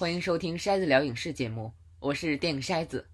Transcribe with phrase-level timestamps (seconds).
[0.00, 3.06] 欢迎收听筛子聊影视节目，我是电影筛子。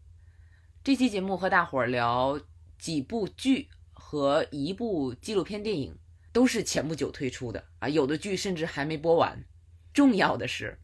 [0.84, 2.40] 这期节目和大伙儿聊
[2.78, 5.98] 几部剧和一部纪录片电影，
[6.32, 9.44] 都是前不久推出的啊，有的剧甚至还没播完。
[9.92, 10.78] 重要的是，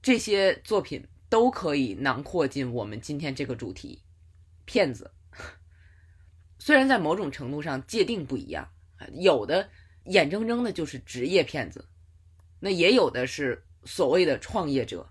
[0.00, 4.02] 这些作品都可以囊括进我们今天这个主题——
[4.64, 5.12] 骗子。
[6.58, 8.66] 虽然在某种程度上界定不一样，
[9.12, 9.68] 有的
[10.06, 11.86] 眼睁睁的就是职业骗子，
[12.58, 15.06] 那也有的是所谓的创业者。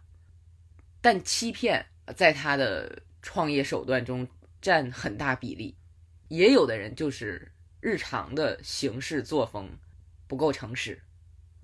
[1.05, 4.27] 但欺骗在他的创业手段中
[4.59, 5.75] 占很大比例，
[6.29, 9.69] 也有的人就是日常的行事作风
[10.25, 10.99] 不够诚实。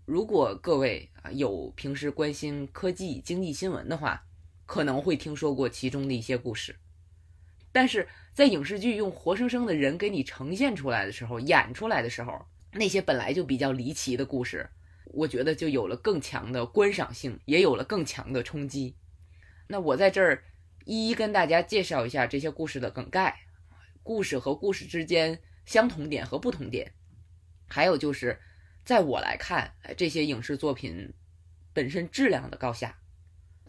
[0.05, 4.23] 如果各位啊有平时关心科技、经济新闻的话，
[4.67, 6.75] 可能会听说过其中的一些故事。
[7.71, 14.69] 但是在影视剧用活生生的人给你呈现出来的时候，演出来的时候，那些本来就比较离奇的故事，
[15.05, 18.93] 我觉得就有了更强的观赏性，也有了更强的冲击。
[19.71, 20.43] 那我在这儿
[20.83, 23.39] 一一跟大家介绍一下这些故事的梗概，
[24.03, 26.91] 故事和故事之间相同点和不同点，
[27.69, 28.37] 还有就是
[28.83, 31.13] 在我来看这些影视作品
[31.71, 32.97] 本身质量的高下。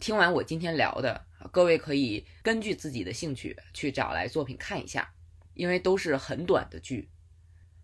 [0.01, 5.13] 听完我今天聊的，各位可以根据自己的兴趣去找来作品看一下，
[5.53, 7.09] 因为都是很短的剧。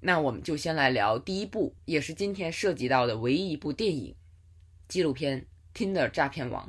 [0.01, 4.17] 那我们就先来聊第一部，也是今天涉及到的唯一一部电影
[4.89, 6.67] 纪录片《Tinder 诈骗王》。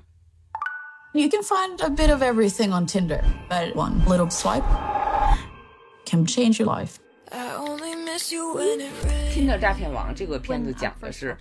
[1.12, 4.62] You can find a bit of everything on Tinder, but one little swipe
[6.06, 6.98] can change your life.
[9.32, 11.36] Tinder 诈骗王这个片子讲的是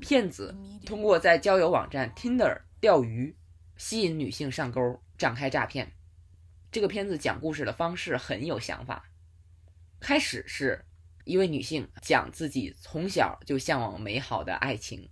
[0.00, 0.52] 骗子
[0.84, 3.36] 通过在交友网站 Tinder 钓鱼，
[3.76, 5.92] 吸引女性上钩，展开诈骗。
[6.72, 9.04] 这个片子讲故事的方式很有想法。
[10.00, 10.84] 开始是
[11.24, 15.08] 一位女性讲自己从小就向往美好的爱情，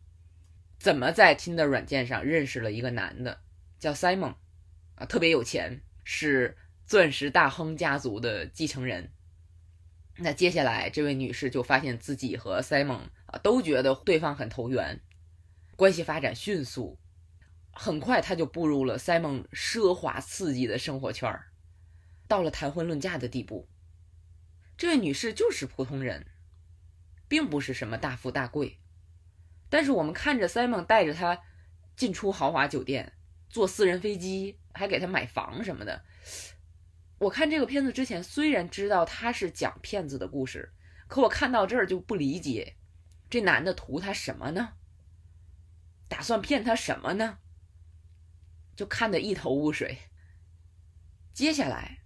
[0.80, 3.38] 怎么在 Tinder 软件上认识了一个男的。
[3.84, 4.34] 叫 Simon，
[4.94, 6.56] 啊，特别有钱，是
[6.86, 9.12] 钻石大亨家族的继承人。
[10.16, 15.02] 那接下来，这位女士就发现自己和 Simon 啊都觉得对方很投缘，
[15.76, 16.98] 关系发展迅速。
[17.72, 21.48] 很快，她就步入了 Simon 奢华刺激的生活圈儿，
[22.26, 23.68] 到了谈婚论嫁的地步。
[24.78, 26.24] 这位女士就是普通人，
[27.28, 28.78] 并不是什么大富大贵，
[29.68, 31.42] 但是我们看着 Simon 带着她
[31.94, 33.12] 进出豪华酒店。
[33.54, 36.04] 坐私人飞机，还给他买房什么的。
[37.18, 40.72] 我看这个片子之前，虽然知道他是讲骗子的故事，
[41.06, 42.74] 可我看到这儿就不理解，
[43.30, 44.72] 这男的图他什么呢？
[46.08, 47.38] 打算骗他什么呢？
[48.74, 49.98] 就看得一头雾水。
[51.32, 52.00] 接下来，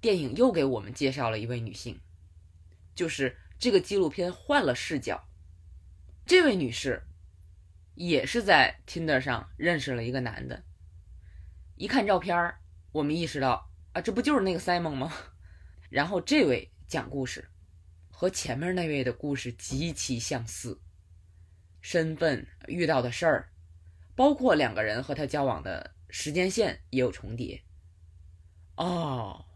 [0.00, 2.00] 电影又给我们介绍了一位女性，
[2.94, 5.28] 就是这个纪录片换了视角，
[6.24, 7.02] 这位女士
[7.96, 10.62] 也是在 Tinder 上认识了一个男的。
[11.78, 12.54] 一看照片
[12.90, 15.12] 我们意识到啊，这不就是那个 Simon 吗？
[15.88, 17.48] 然后这位讲故事
[18.10, 20.80] 和前面那位的故事极其相似，
[21.80, 23.52] 身份、遇到的事儿，
[24.16, 27.62] 包括两个人和他交往的时间线也有重叠。
[28.74, 29.46] 哦，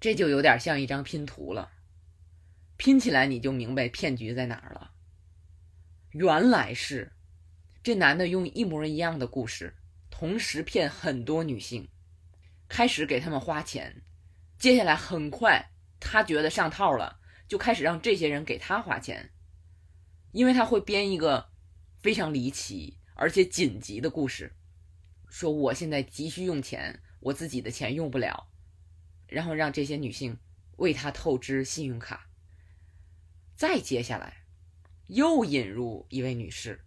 [0.00, 1.70] 这就有点像一张拼图了，
[2.78, 4.92] 拼起来你就明白骗局在哪儿了。
[6.12, 7.12] 原来是
[7.82, 9.74] 这男的用一模一样的故事。
[10.16, 11.88] 同时骗很多女性，
[12.68, 14.02] 开始给他们花钱，
[14.56, 19.32] 接下来很快他觉得上套了，就开始让这些人给他花钱，
[20.30, 21.50] 因为他会编一个
[21.98, 24.54] 非常离奇而且紧急的故事，
[25.28, 28.46] 说我现在急需用钱，我自己的钱用不了，
[29.26, 30.38] 然后让这些女性
[30.76, 32.28] 为他透支信用卡，
[33.56, 34.44] 再接下来
[35.08, 36.84] 又引入一位女士，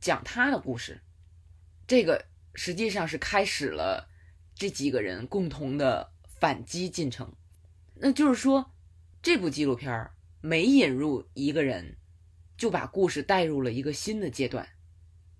[0.00, 1.02] 讲她的故事。
[1.92, 4.08] 这个实际上是开始了
[4.54, 7.34] 这几个人共同的反击进程。
[7.96, 8.72] 那就是说，
[9.20, 10.08] 这部纪录片
[10.40, 11.98] 每引入一个人，
[12.56, 14.70] 就把故事带入了一个新的阶段。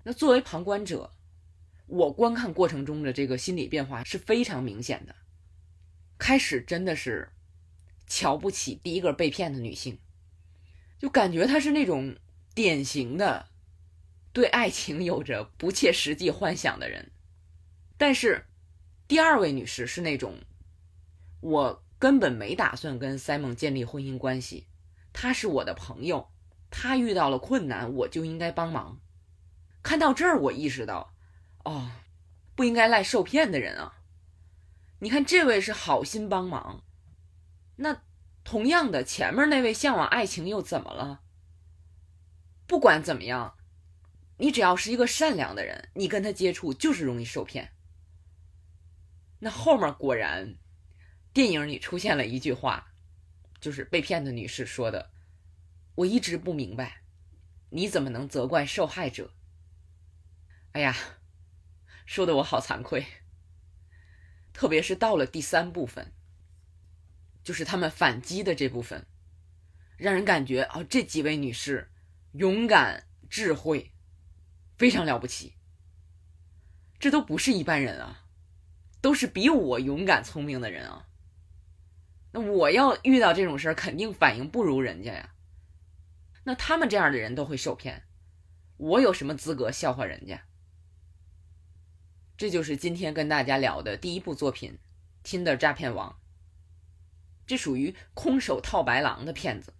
[0.02, 1.14] 那作为旁观者，
[1.86, 5.14] 我观看过程中的这个心理变化是非常明显的。
[6.18, 7.30] 开始真的是
[8.06, 9.98] 瞧不起第一个被骗的女性，
[10.98, 12.14] 就感觉她是那种
[12.54, 13.51] 典型的。
[14.32, 17.10] 对爱情有着不切实际幻想的人，
[17.98, 18.46] 但是
[19.06, 20.36] 第二位女士是那种
[21.40, 24.68] 我根本没打算跟 Simon 建立婚姻关系，
[25.12, 26.32] 他是我的朋友，
[26.70, 29.00] 他遇到了困难我就应该帮忙。
[29.82, 31.12] 看到这儿，我意识到，
[31.64, 31.90] 哦，
[32.54, 33.98] 不应该赖受骗的人啊！
[35.00, 36.84] 你看这位是好心帮忙，
[37.76, 38.02] 那
[38.44, 41.20] 同样的前面那位向往爱情又怎么了？
[42.66, 43.56] 不管怎么样。
[44.38, 47.72] 你只要是一个善良的人，你跟他接触就是容易受骗。
[49.40, 50.56] 那后面果然，
[51.32, 52.92] 电影里出现了一句话，
[53.60, 55.12] 就是被骗的女士说的
[55.96, 57.02] ：“我一直不明白，
[57.70, 59.34] 你怎么能责怪受害者？”
[60.72, 60.96] 哎呀，
[62.06, 63.06] 说的我好惭愧。
[64.52, 66.12] 特别是到了第三部分，
[67.42, 69.06] 就是他们反击的这部分，
[69.96, 71.90] 让人感觉哦，这几位女士
[72.32, 73.91] 勇敢、智慧，
[74.76, 75.54] 非常了不起。
[76.98, 78.26] 这都不是一般人啊，
[79.00, 81.08] 都是比我勇敢、聪明的人啊。
[82.32, 85.34] 那我要遇到这种事儿，肯定反应不如人家呀。
[86.44, 88.04] 那他们这样的人都会受骗，
[88.76, 90.42] 我有什么资格笑话人家？
[92.36, 94.78] 这就是今天跟大家聊的第一部作品
[95.28, 96.10] 《Tinder 诈骗王》。
[97.46, 99.74] 这属于空手套白狼的骗子，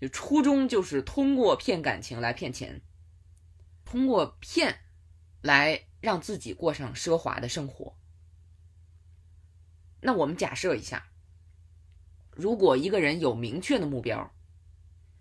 [0.00, 2.80] 就初衷就是通过骗感情来骗钱，
[3.86, 4.80] 通过骗
[5.40, 7.96] 来让自己过上奢华的生活。
[10.00, 11.08] 那我们假设一下，
[12.32, 14.34] 如果一个人有明确的目标，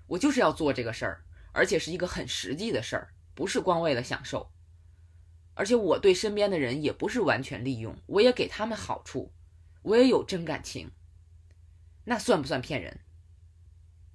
[0.08, 4.52] 我就是要做这个事儿，而且是一个很实际的事儿，不是光为了享受。
[5.54, 9.32] 而且我对身边的人也不是完全利用，我也给他们好处，
[9.84, 10.92] 我也有真感情，
[12.04, 13.00] 那算不算骗人？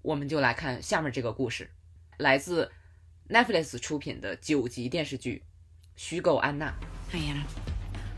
[0.03, 1.70] 我们就来看下面这个故事，
[2.19, 2.70] 来自
[3.31, 5.44] Netflix 出品的九集电视剧
[5.94, 6.75] 《虚构安娜》。
[7.12, 7.44] Hi Anna,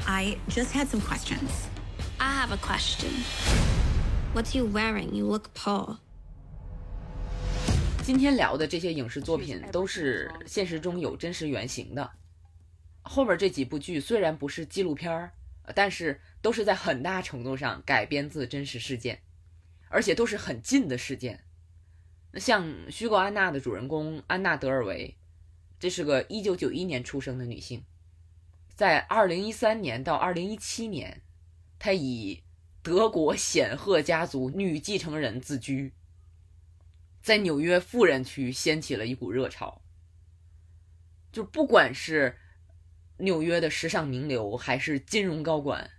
[0.06, 1.50] I just had some questions.
[2.17, 3.11] I have a question.
[4.35, 5.12] What's you wearing?
[5.12, 5.99] You look poor.
[8.03, 12.11] 今天聊的这些影视作品都是现实中有真实原型的。
[13.03, 15.32] 后面这几部剧虽然不是纪录片儿，
[15.75, 19.20] 但是都是在很大程度上改编自真实事件，
[19.91, 21.44] 而且都是很近的事件。
[22.32, 25.17] 那像《虚构安娜》的主人公安娜·德尔维，
[25.79, 27.84] 这是个1991年出生的女性，
[28.75, 31.20] 在2013年到2017年，
[31.79, 32.43] 她以
[32.82, 35.93] 德国显赫家族女继承人自居，
[37.23, 39.82] 在纽约富人区掀起了一股热潮。
[41.31, 42.38] 就不管是
[43.19, 45.90] 纽约的时尚名流还是金融高管，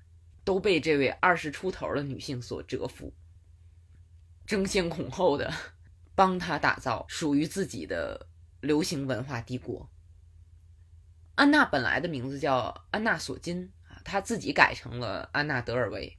[0.44, 3.14] 都被这位二十出头的女性所折服，
[4.46, 5.54] 争先恐后的
[6.16, 8.28] 帮他打造属于自己的
[8.62, 9.90] 流行文化帝国。
[11.36, 16.18] 安娜本来的名字叫安娜·索金啊，她自己改成了安娜·德尔维。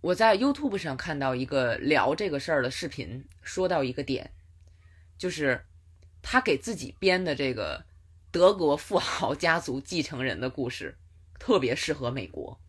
[0.00, 4.32] 我在 YouTube 上看到一个聊这个事儿的视频，说到一个点，
[5.16, 5.64] 就是
[6.22, 7.84] 她给自己编的这个。
[8.32, 10.98] 德国富豪家族继承人的故事，
[11.38, 12.60] 特别适合美国。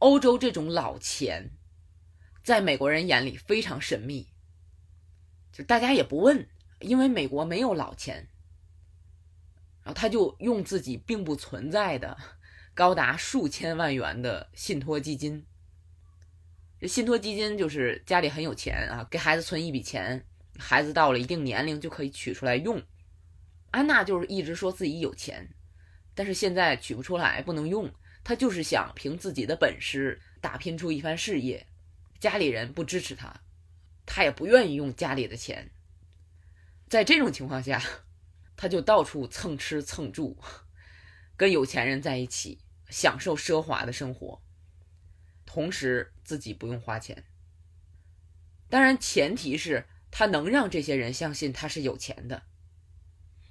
[0.00, 1.52] 欧洲这种老钱，
[2.44, 4.28] 在美国人眼里非常神秘，
[5.66, 6.46] 大家也不问，
[6.80, 8.28] 因为美国没有老钱。
[9.82, 12.16] 然后他就用自己并不存在的
[12.74, 15.44] 高达数千万元的信托基金。
[16.80, 20.24] 这信托基金就是家里很有钱啊，给孩子存一笔钱，
[20.58, 22.82] 孩子到了一定年龄就可以取出来用。
[23.70, 25.48] 安娜就是一直说自己有钱，
[26.14, 27.90] 但是现在取不出来，不能用。
[28.22, 31.66] 她就是想凭自己的本事打拼出一番事业，
[32.20, 33.40] 家里人不支持她，
[34.10, 35.70] 他也不愿意用家里的钱。
[36.88, 37.82] 在这种情况下，
[38.56, 40.36] 他就到处蹭吃蹭住，
[41.36, 44.42] 跟有钱人在一起享受奢华的生活，
[45.44, 47.24] 同时自己不用花钱。
[48.70, 52.42] 当然，前提是他能让这些人相信他是有钱的。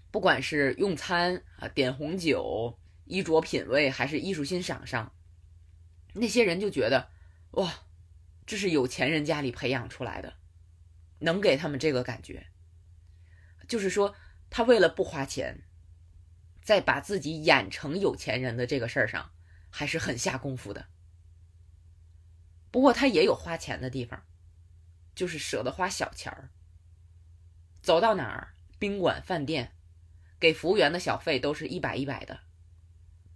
[0.10, 5.14] 不管是用餐啊、点红酒、衣着品味，还是艺术欣赏上，
[6.14, 7.12] 那些人就觉得，
[7.52, 7.72] 哇，
[8.48, 10.34] 这是有钱人家里培养出来的，
[11.20, 12.48] 能给他们这个感觉。
[13.68, 14.16] 就是说，
[14.50, 15.64] 他为了不花钱，
[16.62, 19.32] 在把自己演成有钱人的这个事儿上，
[19.70, 20.88] 还是很下功夫的。
[22.72, 24.26] 不过他也有花钱的地方，
[25.16, 26.50] 就是舍得花小钱儿，
[27.82, 29.74] 走到哪儿，宾馆、饭店。
[30.40, 32.42] 给服务员的小费都是一百一百的，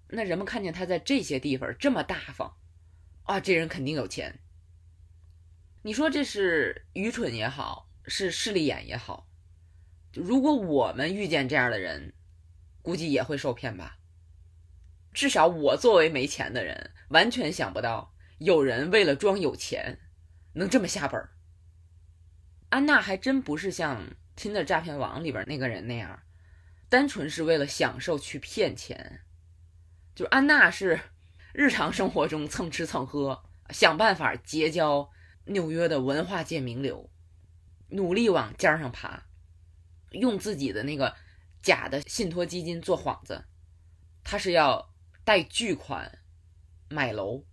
[0.09, 2.55] 那人们看见他在这些地方这么大方，
[3.23, 4.39] 啊，这人肯定有钱。
[5.83, 9.27] 你说这是愚蠢也好，是势利眼也好，
[10.13, 12.13] 如果我们遇见这样的人，
[12.83, 13.97] 估计也会受骗吧。
[15.11, 19.99] 至少我作为没钱的人，完全想不到有人为了装有钱，
[20.53, 21.31] 能这么下本儿。
[22.69, 24.03] 安娜还真不是像
[24.35, 26.21] 《听的诈骗网》里边那个人那样。
[26.89, 29.21] 单纯是为了享受去骗钱，
[30.13, 30.99] 就安娜是
[31.53, 35.09] 日常生活中蹭吃蹭喝，想办法结交
[35.45, 37.09] 纽约的文化界名流，
[37.89, 39.23] 努力往尖上爬，
[40.11, 41.15] 用自己的那个
[41.61, 43.45] 假的信托基金做幌子，
[44.23, 44.93] 他是要
[45.23, 46.19] 贷巨款
[46.89, 47.43] 买楼，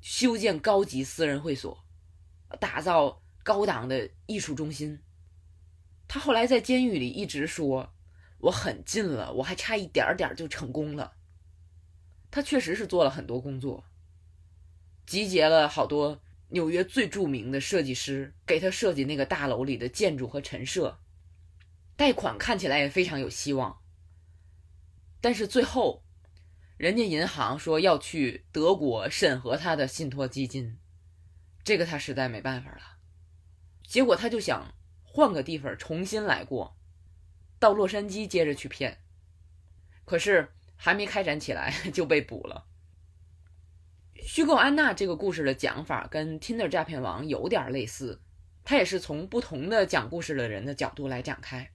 [0.00, 1.84] 修建高级私人会所，
[2.60, 5.00] 打造高档的艺术中心。
[6.08, 7.92] 他后来在监狱里一直说
[8.38, 11.14] ：“我很近了，我还差一点点就成功了。”
[12.30, 13.84] 他确实是做了很多工作，
[15.04, 16.21] 集结了好多
[16.52, 21.00] 纽约最著名的设计师给他设计那个大楼里的建筑和陈设。
[21.96, 23.82] 贷款看起来也非常有希望，
[25.20, 26.02] 但是最后，
[26.76, 30.78] 人家银行说要去德国审核他的信托基金，
[31.62, 32.98] 这个他实在没办法了。
[33.86, 36.76] 结果他就想换个地方重新来过，
[37.58, 38.98] 到洛杉矶接着去骗，
[40.04, 42.66] 可是还没开展起来 就被捕了。
[44.24, 48.20] 虚构安娜这个故事的讲法跟 Tinder 诈骗王有点类似，
[48.62, 51.72] 它也是从不同的讲故事的人的角度来展开。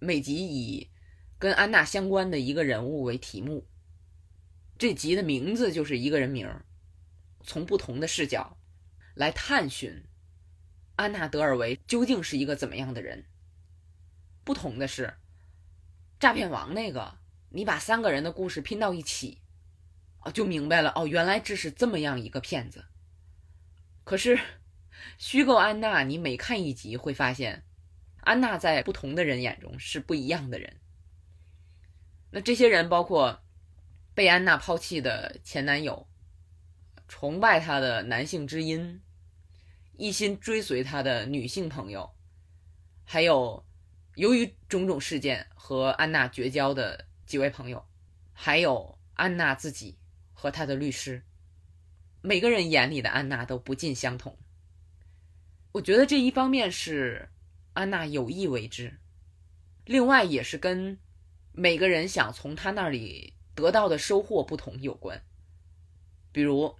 [0.00, 0.90] 每集以
[1.38, 3.68] 跟安娜相关的一个人物为题目，
[4.76, 6.66] 这集的名字就是一个人名儿，
[7.44, 8.58] 从不同的视角
[9.14, 10.02] 来探寻
[10.96, 13.24] 安娜德尔维究竟是一个怎么样的人。
[14.42, 15.14] 不同的是，
[16.18, 17.18] 诈骗王那个，
[17.50, 19.38] 你把三个人的故事拼到一起，
[20.30, 22.84] 就明白了哦，原来这是这么样一个骗子。
[24.04, 24.38] 可是
[25.18, 27.64] 虚构安娜，你每看一集会发现。
[28.24, 30.76] 安娜在不同的人眼中是不一样的人。
[32.30, 33.42] 那这些人包括
[34.14, 36.08] 被安娜抛弃的前男友，
[37.08, 39.02] 崇拜她的男性知音，
[39.96, 42.14] 一心追随她的女性朋友，
[43.02, 43.66] 还有
[44.14, 47.84] 由于种种事件和安娜绝交的几位朋友，
[48.32, 49.98] 还有安娜自己
[50.42, 51.22] 和他的律师。
[52.20, 54.36] 每个人眼里的安娜都不尽相同。
[55.70, 57.28] 我觉得这一方面是。
[57.74, 58.98] 安娜有意为之，
[59.86, 60.98] 另外也是跟
[61.52, 65.22] 每个人想从他那里得到的收获不同有关。
[66.32, 66.76] 比如，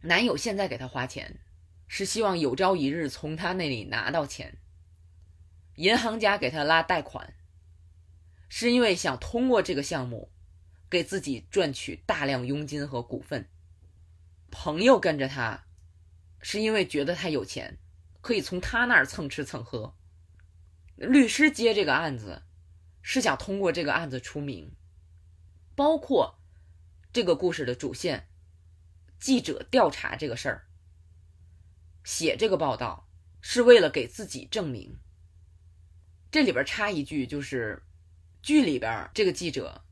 [0.00, 1.40] 男友现在给她花钱，
[1.88, 4.50] 是希望有朝一日从他那里拿到钱；
[5.74, 7.34] 银行家给他拉贷款，
[8.48, 10.32] 是因为想通过这个项目
[10.90, 13.44] 给自己赚取大量佣金和股份；
[14.50, 15.64] 朋友跟着他，
[16.42, 17.78] 是因为觉得他有钱，
[18.20, 19.94] 可以从他那儿蹭吃蹭喝。
[20.96, 22.42] 律师接这个案子，
[23.00, 24.74] 是想通过这个案子出名，
[25.76, 26.40] 包括
[27.12, 28.28] 这个故事的主线，
[29.18, 30.66] 记者调查这个事儿，
[32.02, 33.08] 写这个报道
[33.40, 34.98] 是为了给自己证明。
[36.30, 37.82] 这里边插一句，就是
[38.42, 39.84] 剧里边这个记者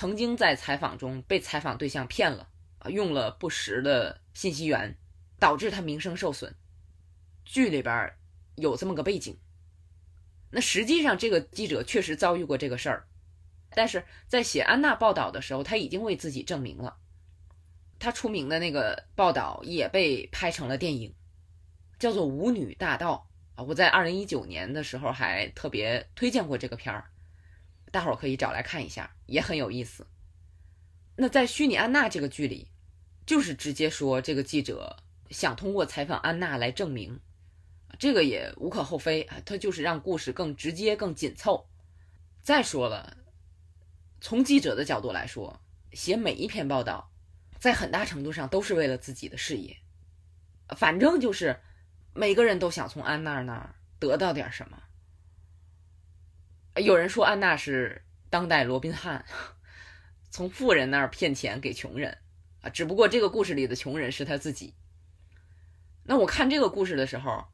[0.00, 4.96] 曾经在采访中被采访对象骗了啊，用了不实的信息源，
[5.40, 6.54] 导致他名声受损。
[7.44, 8.14] 剧里边
[8.54, 9.36] 有这么个背景。
[10.52, 13.08] 那实际上，这个记者确实遭遇过这个事儿，
[13.70, 16.96] 但是在写安娜报道的时候，他已经为自己证明了。
[17.98, 21.12] 他出名的那个报道也被拍成了电影，
[21.98, 23.28] 叫做《舞女大道》
[23.60, 23.64] 啊。
[23.64, 27.10] 我在二零一九年的时候还特别推荐过这个片儿，
[27.90, 30.06] 大伙儿可以找来看一下，也很有意思。
[31.16, 32.70] 那在《虚拟安娜》这个剧里，
[33.26, 34.96] 就是直接说这个记者
[35.30, 37.20] 想通过采访安娜来证明。
[37.98, 41.68] 这个也无可厚非啊，他就是让故事更直接、更紧凑。
[42.42, 43.16] 再说了，
[44.20, 45.60] 从记者的角度来说，
[45.92, 47.10] 写每一篇报道，
[47.58, 49.76] 在很大程度上都是为了自己的事业。
[50.76, 51.58] 反正就是
[52.14, 54.80] 每个人都想从安娜那儿得到点什么。
[56.78, 59.24] 有人说安娜是当代罗宾汉，
[60.30, 62.18] 从富人那儿骗钱给穷人
[62.60, 64.74] 啊，只不过这个故事里的穷人是他自己。
[66.04, 67.46] 那我看这个故事的时候。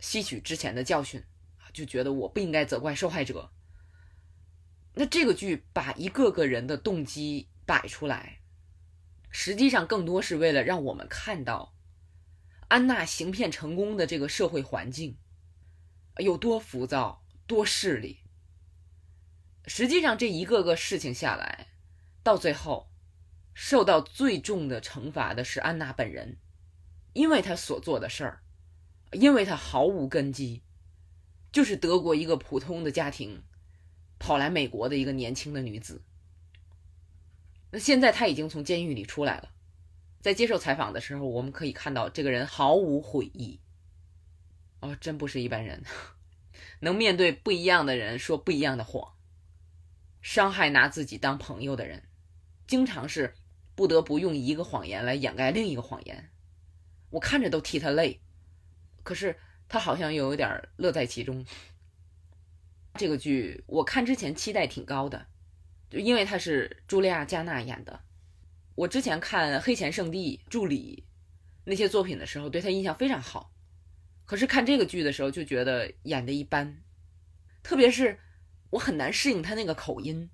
[0.00, 1.24] 吸取之前的教训，
[1.72, 3.50] 就觉得我不应该责怪受害者。
[4.92, 8.40] 那这个剧把一个个人的动机摆出来，
[9.30, 11.74] 实际上更多是为了让我们看到
[12.68, 15.16] 安娜行骗成功的这个社会环境
[16.18, 18.23] 有多浮躁、多势利。
[19.66, 21.68] 实际上，这一个个事情下来，
[22.22, 22.90] 到最后
[23.52, 26.38] 受到最重的惩罚的是安娜本人，
[27.12, 28.40] 因为她所做的事儿。
[29.12, 30.64] 因为她毫无根基，
[31.52, 33.44] 就是德国一个普通的家庭，
[34.18, 36.02] 跑来美国的一个年轻的女子。
[37.70, 39.50] 那现在她已经从监狱里出来了，
[40.20, 43.60] 在接受采访的时候，我们可以看到这个人毫无悔意。
[44.80, 45.84] 哦，真不是一般人，
[46.80, 49.13] 能面对不一样的人说不一样的谎，
[50.24, 52.02] 伤害拿自己当朋友的人，
[52.66, 53.34] 经常是
[53.74, 56.30] 不得不用一个谎言来掩盖另一个谎言。
[57.10, 58.22] 我看着都替他累。
[59.02, 59.38] 可是
[59.68, 61.44] 他好像又有点乐在其中。
[62.94, 65.26] 这个剧我看之前期待挺高的，
[65.90, 68.00] 就因为他是茱莉亚·加纳演的。
[68.76, 71.04] 我之前看《黑钱圣地》《助理》
[71.64, 73.52] 那些作品的时候，对他印象非常好。
[74.24, 76.82] 可是看这个剧的时候，就觉得演的一般，
[77.62, 78.18] 特别是
[78.70, 80.30] 我很难适应他那个口音，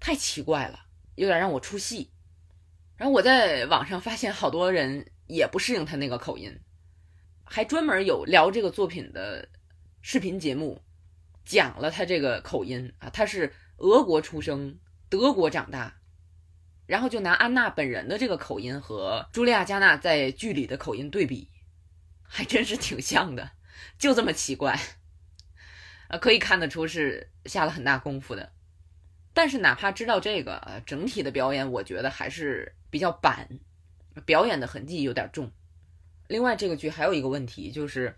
[0.00, 2.12] 太奇怪了，有点让我出戏。
[2.96, 6.58] 然后我在网上发现好多人也不适应他那个口音，
[7.44, 9.48] 还专门有聊这个作品的
[10.00, 10.82] 视频节目，
[11.44, 14.78] 讲了他这个口音啊，他是俄国出生，
[15.08, 15.98] 德国长大。
[16.86, 21.50] 然后就拿安娜本人的这个口音和茱莉亚·加纳在剧里的口音对比，
[22.22, 23.50] 还真是挺像的，
[23.98, 24.80] 就这么奇怪，
[26.08, 28.52] 呃，可以看得出是下了很大功夫的。
[29.32, 33.58] 但是哪怕知道这个，呃，整体的表演我觉得还是比较板，
[34.24, 35.52] 表演的痕迹有点重。
[36.28, 38.16] 另外，这个剧还有一个问题就是，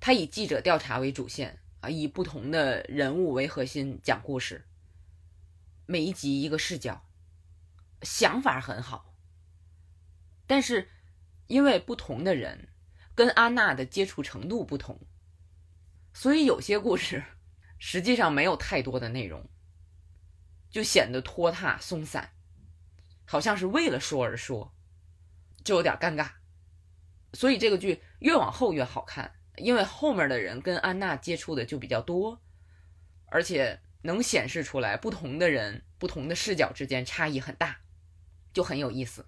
[0.00, 4.64] 它以记者调查为主线啊，以不同的人物为核心讲故事，
[5.86, 7.04] 每一集一个视角。
[8.02, 9.14] 想法很好，
[10.46, 10.90] 但是
[11.46, 12.68] 因为不同的人
[13.14, 15.00] 跟安娜的接触程度不同，
[16.14, 17.22] 所以有些故事
[17.78, 19.46] 实际上没有太多的内容，
[20.70, 22.32] 就显得拖沓松散，
[23.26, 24.72] 好像是为了说而说，
[25.62, 26.30] 就有点尴尬。
[27.34, 32.40] 所以这个剧越往后越好看，因为后面的人跟安娜接触的就比较多，
[33.26, 37.80] 而且能显示出来不同的人、不同的视角之间差异很大。
[38.52, 39.26] 就很有意思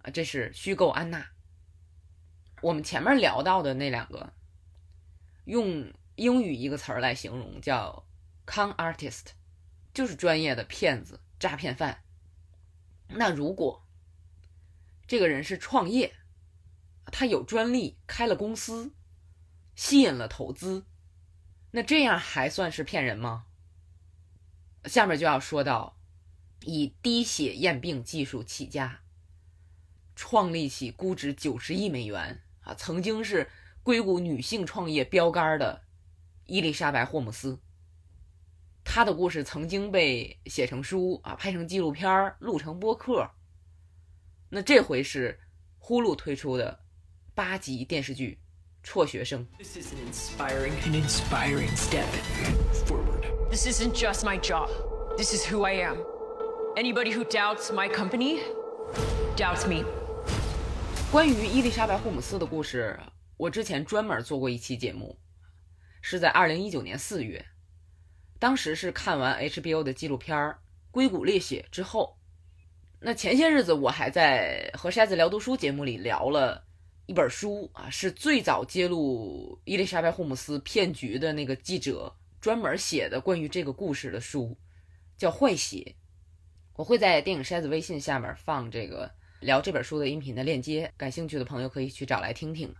[0.00, 0.10] 啊！
[0.10, 1.32] 这是虚构安娜。
[2.62, 4.32] 我们前面聊到的那两个，
[5.44, 8.06] 用英语一个词儿来形容叫
[8.46, 9.28] “con artist”，
[9.92, 12.02] 就是专业的骗子、诈骗犯。
[13.08, 13.86] 那如果
[15.06, 16.14] 这个人是创业，
[17.06, 18.94] 他有专利，开了公司，
[19.74, 20.86] 吸引了投资，
[21.72, 23.46] 那这样还算是骗人吗？
[24.84, 25.98] 下面就要说到。
[26.64, 29.00] 以滴血验病技术起家，
[30.14, 33.50] 创立起估值九十亿美元啊，曾经是
[33.82, 35.82] 硅谷女性创业标杆的
[36.46, 37.58] 伊丽莎白·霍姆斯。
[38.84, 43.28] 她的故事曾经被写成书啊，拍成纪录片，录成播客。
[44.48, 45.40] 那这回是
[45.78, 46.80] 呼噜推出的
[47.34, 48.38] 八集电视剧
[48.86, 49.46] 《辍学生》。
[49.58, 52.06] This is an inspiring, an inspiring step
[52.86, 53.24] forward.
[53.50, 54.68] This isn't just my job.
[55.16, 55.96] This is who I am.
[56.76, 58.40] Anybody who doubts my company
[59.36, 59.84] doubts me。
[61.10, 62.98] 关于伊丽莎白·霍姆斯的故事，
[63.42, 65.18] 我之前专门做过一期节目，
[66.00, 67.44] 是在二零一九年四月，
[68.38, 70.38] 当时是看完 HBO 的纪录片
[70.92, 72.16] 《硅谷猎血》之后。
[73.00, 76.64] 那前些日子我还在和筛子聊读书节目里聊了
[77.06, 84.56] 一本书啊，是最早揭露伊丽莎白·霍姆斯骗局的那个记者专门写的关于这个故事的书，
[85.18, 85.78] 叫《坏血》。
[86.74, 92.72] 我会在电影筛子微信下面放这个聊这本书的音频的链接，感兴趣的朋友可以去找来听听。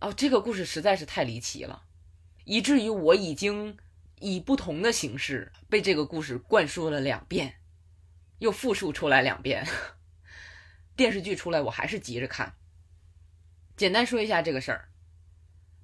[0.00, 1.84] 哦，这个故事实在是太离奇了，
[2.44, 3.76] 以至于我已经
[4.20, 7.56] 以不同的形式被这个故事灌输了两遍，
[8.38, 9.66] 又复述出来两遍。
[10.96, 12.54] 电视剧出来，我还是急着看。
[13.76, 14.88] 简单说一下这个事儿：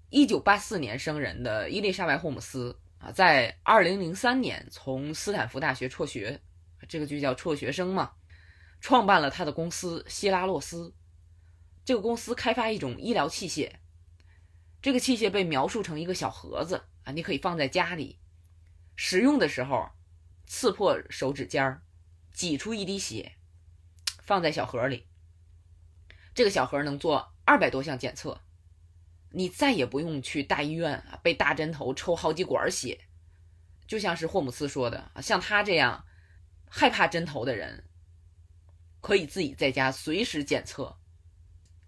[0.08, 6.40] 一九八四年生人的伊丽莎白·霍姆斯啊，在二零零三年从斯坦福大学辍学。
[6.88, 8.12] 这个剧叫辍学生嘛，
[8.80, 10.94] 创办了他的公司希拉洛斯。
[11.84, 13.70] 这个公司开发一种医疗器械，
[14.82, 18.18] 这个器械被描述成一个小盒子啊，你可以放在家里，
[18.96, 19.88] 使用的时候
[20.44, 21.82] 刺破手指尖儿，
[22.34, 23.36] 挤出一滴血，
[24.20, 25.06] 放在小盒里。
[26.34, 28.42] 这个小盒能做二百多项检测，
[29.30, 33.00] 你再也不用去大医院啊，被大针头抽好几管血。
[33.86, 36.04] 就像是霍姆斯说的，像他这样。
[36.74, 37.84] 害怕针头的人，
[39.02, 40.96] 可以自己在家随时检测。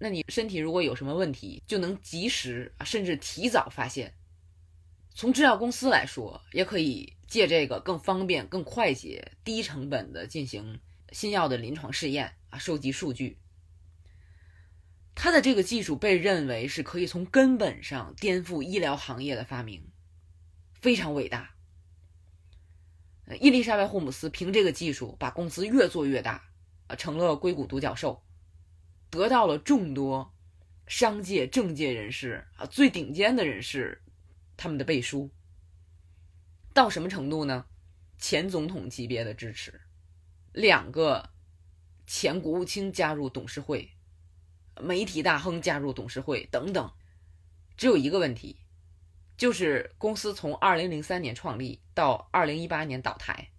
[0.04, 4.12] 那你身体如果有什么问题，就能及时甚至提早发现。
[5.14, 10.78] 从制药公司来说，也可以借这个更方便、更快捷、低成本的进行
[11.12, 13.38] 新药的临床试验啊，收集数据。
[15.14, 19.90] 他的这个技术被认为是可以从根本上颠覆医疗行业的发明，
[20.82, 21.54] 非常伟大。
[23.40, 26.42] 伊丽莎白·霍姆斯凭这个技术把公司越做越大，
[26.88, 28.22] 啊，成了硅谷独角兽，
[29.14, 30.34] 得到了众多
[30.88, 34.02] 商界、政界人士啊最顶尖的人士
[34.56, 35.30] 他们的背书。
[36.72, 37.66] 到什么程度呢？
[38.18, 39.80] 前总统级别的支持，
[40.52, 41.30] 两个
[42.08, 43.92] 前国务卿加入董事会，
[44.80, 46.92] 媒体大亨加入董事会等等。
[47.76, 48.56] 只有一个问题：
[49.36, 53.50] 就是公司从二零零三年创立到二零一八年倒台，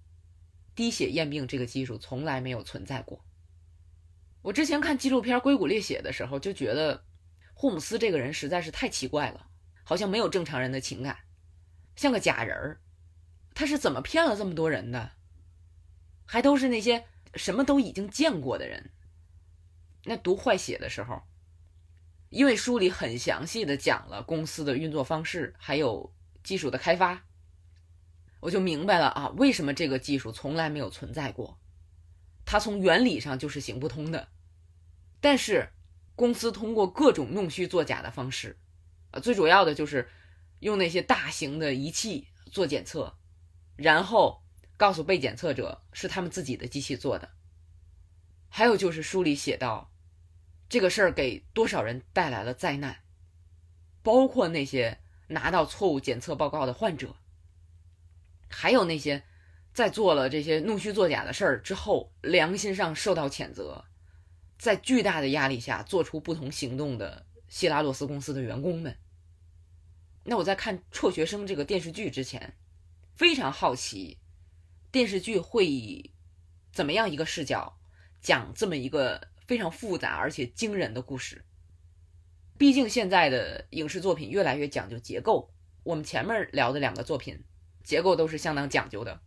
[0.75, 3.23] 滴血验病这个技术从来没有存在过。
[4.45, 7.03] 我之前看纪录片《硅谷猎血》的时候，就觉得
[7.55, 9.47] 霍姆斯这个人实在是太奇怪了，
[9.83, 11.17] 好像没有正常人的情感，
[11.95, 12.79] 像个假人儿。
[13.55, 15.13] 他是怎么骗了这么多人的？
[16.25, 18.91] 还都是那些什么都已经见过的人。
[20.03, 21.23] 那读《坏血》的时候，
[22.29, 27.23] 因为书里很详细的讲了公司的运作方式，还有技术的开发，
[28.41, 31.59] 我就明白了啊，为什么这个技术从来没有存在过。
[32.45, 34.27] 它从原理上就是行不通的。
[35.25, 35.69] 但是，
[36.15, 38.59] 公司通过各种弄虚作假的方式，
[39.09, 40.07] 啊，最主要的就是
[40.59, 43.17] 用那些大型的仪器做检测，
[43.75, 44.43] 然后
[44.77, 47.31] 告诉被检测者是他们自己的机器做的。
[48.49, 49.91] 还有就是书里写到，
[50.69, 52.97] 这个事儿给多少人带来了灾难，
[54.03, 57.15] 包括那些拿到错误检测报告的患者，
[58.47, 59.23] 还有那些
[59.73, 63.85] 在做了这些弄虚作假的事儿之后，良心上受到谴责。
[64.57, 68.97] 在巨大的压力下做出不同行动的希拉洛斯公司的员工们。
[70.23, 72.55] 那我在看《辍学生》这个电视剧之前，
[73.15, 74.17] 非常好奇，
[74.91, 76.11] 电视剧会以
[76.71, 77.77] 怎么样一个视角
[78.21, 81.45] 讲这么一个非常复杂而且惊人的故事。
[82.57, 87.43] 毕竟现在的影视作品越来越讲究结构，我们前面聊的两个作品
[87.83, 89.21] 结构都是相当讲究的。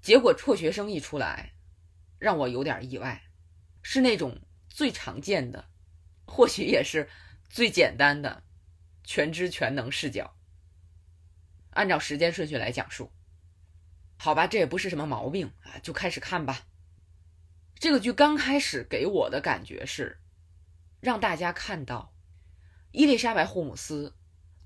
[0.00, 1.52] 结果《辍学生》一出来，
[2.18, 3.27] 让我有点意外。
[3.90, 5.64] 是那种最常见的，
[6.26, 7.08] 或许也是
[7.48, 8.42] 最简单的
[9.02, 10.36] 全知全能视角。
[11.70, 13.10] 按照时间顺序来讲述，
[14.18, 16.66] 好吧，这也不是什么毛病啊，就开始看吧。
[17.78, 20.18] 这个剧刚开始给我的感觉是，
[21.00, 22.14] 让大家看到
[22.90, 24.14] 伊丽莎白·霍姆斯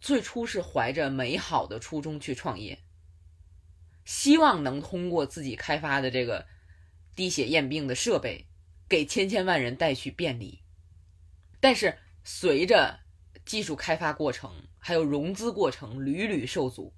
[0.01, 2.83] 最初是怀着美好的初衷去创业，
[4.05, 6.45] 希望能通过自己开发的这个
[7.15, 8.49] 滴血验病的设备。
[8.93, 10.61] 给千千万人带去便利，
[11.61, 13.01] 但是随着
[13.47, 16.93] 技术开发过程还有融资过程屡屡受阻，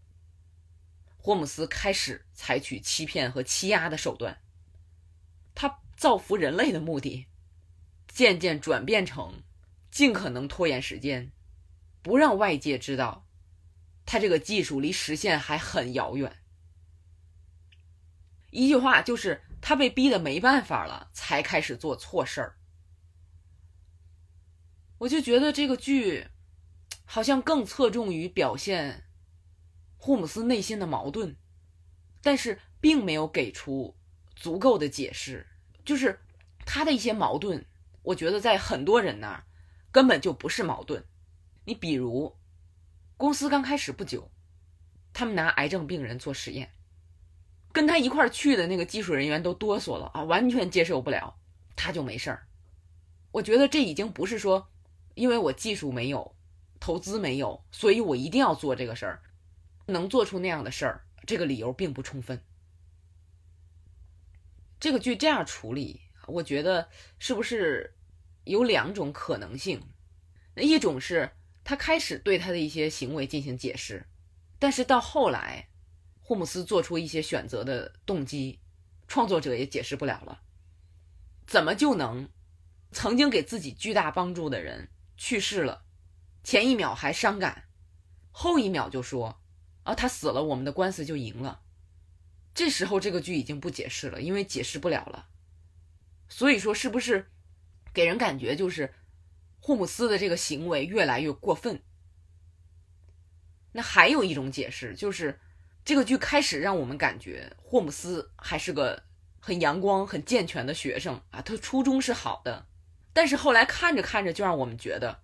[1.16, 4.40] 霍姆斯开始采取欺骗和欺压的手段。
[5.54, 7.28] 他造福人类的目的，
[8.08, 9.44] 渐渐转变成
[9.92, 11.30] 尽可能拖延时间，
[12.02, 13.24] 不让外界知道
[14.04, 16.38] 他这个技术离实现还很遥远。
[18.50, 19.42] 一句话就是。
[19.66, 22.58] 他被逼得没办法了，才开始做错事儿。
[24.98, 26.26] 我就觉得这个剧
[27.06, 29.04] 好像更侧重于表现
[29.96, 31.34] 霍姆斯内心的矛盾，
[32.20, 33.96] 但是并没有给出
[34.36, 35.46] 足够的解释。
[35.82, 36.20] 就是
[36.66, 37.64] 他的一些矛盾，
[38.02, 39.46] 我觉得在很多人那儿
[39.90, 41.02] 根本就不是矛盾。
[41.64, 42.36] 你比如，
[43.16, 44.30] 公司刚开始不久，
[45.14, 46.70] 他们拿癌症病人做实验。
[47.74, 51.34] 跟他一块儿去的那个技术人员都哆嗦了啊，完全接受不了，
[51.74, 52.46] 他就没事儿。
[53.32, 54.70] 我觉得这已经不是说，
[55.14, 56.36] 因为我技术没有，
[56.78, 59.22] 投资没有，所以我一定要做这个事儿，
[59.86, 62.40] 能做出那样的事儿，这个理由并不充分。
[64.78, 67.96] 这个剧这样处理，我觉得是不是
[68.44, 69.82] 有两种可能性？
[70.54, 71.32] 那一种是
[71.64, 74.06] 他开始对他的一些行为进行解释，
[74.60, 75.70] 但是到后来。
[76.26, 78.58] 霍姆斯做出一些选择的动机，
[79.06, 80.40] 创作者也解释不了了。
[81.46, 82.30] 怎么就能
[82.92, 85.84] 曾经给自己巨大帮助的人去世了，
[86.42, 87.64] 前一秒还伤感，
[88.30, 89.38] 后一秒就说
[89.82, 91.60] 啊他死了，我们的官司就赢了。
[92.54, 95.28] 这时候这个剧已经不解释了，因为解释不了了。
[96.30, 97.30] 所以说，是不是
[97.92, 98.94] 给人感觉就是
[99.60, 101.82] 霍姆斯的这个行为越来越过分？
[103.72, 105.38] 那还有一种解释就是。
[105.84, 109.02] 这个剧开始让我们感觉霍姆斯还是个
[109.38, 112.66] 很阳光、很健全的学生啊，他初衷是好的，
[113.12, 115.20] 但是后来看着看着就让我们觉得，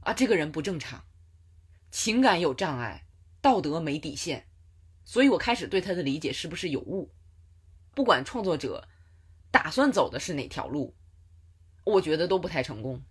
[0.00, 1.04] 啊，这个人不正常，
[1.90, 3.06] 情感有障碍，
[3.42, 4.48] 道德没底线，
[5.04, 7.12] 所以我开始对他的理解是不是有误？
[7.94, 8.88] 不管创作者
[9.50, 10.96] 打算走的是哪条路，
[11.84, 13.04] 我觉得都不太成功，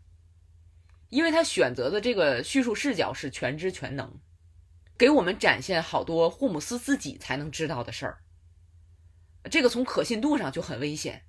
[1.09, 4.19] 因为他选择的这个叙述视角是全知全能。
[4.97, 8.17] 给我们展现好多霍姆斯自己才能知道的事儿，
[9.51, 11.23] 这个从可信度上就很危险。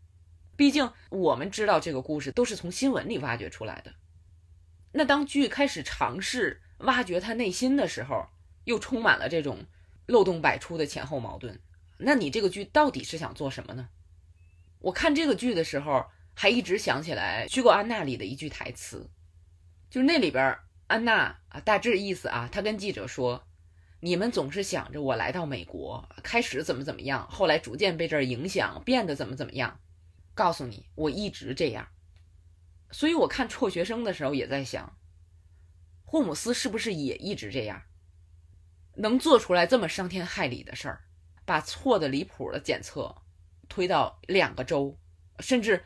[0.56, 3.94] 毕竟我们知道这个故事都是从新闻里挖掘出来的。
[4.92, 8.28] 那当剧开始尝试挖掘他内心的时候，
[8.64, 9.66] 又充满了这种
[10.06, 11.60] 漏洞百出的前后矛盾。
[11.98, 13.88] 那你这个剧到底是想做什么呢？
[14.78, 19.10] 我看这个剧的时候，还一直想起来《虚构安娜》里的一句台词，
[19.90, 23.45] 就是那里边安娜啊，大致意思啊，她跟记者说。
[24.06, 29.80] 你们总是想着我来到美国，开始怎么怎么样，后来逐渐被这儿影响，变得怎么怎么样。
[30.32, 31.88] 告诉你，我一直这样。
[32.92, 34.96] 所以我看辍学生的时候也在想，
[36.04, 37.82] 霍姆斯是不是也一直这样，
[38.94, 41.00] 能做出来这么伤天害理的事儿，
[41.44, 43.12] 把错的离谱的检测
[43.68, 44.96] 推到两个州，
[45.40, 45.84] 甚至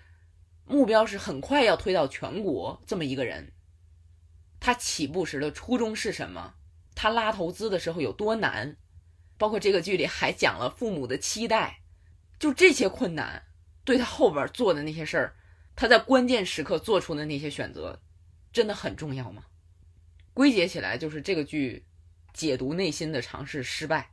[0.66, 3.54] 目标是很快要推到全国这么一个人，
[4.60, 6.56] 他起步时的初衷是什么？
[7.02, 8.76] 他拉投资的时候有多难？
[9.38, 11.80] 包括这个剧里还讲了父母的期待，
[12.38, 13.46] 就这些困难，
[13.84, 15.34] 对他后边做的那些事儿。
[15.74, 18.02] 他在关键时刻做出的那些选择，
[18.52, 19.46] 真的很重要吗？
[20.34, 21.86] 归结起来就是这个剧
[22.34, 24.10] 解读内心的尝试失败，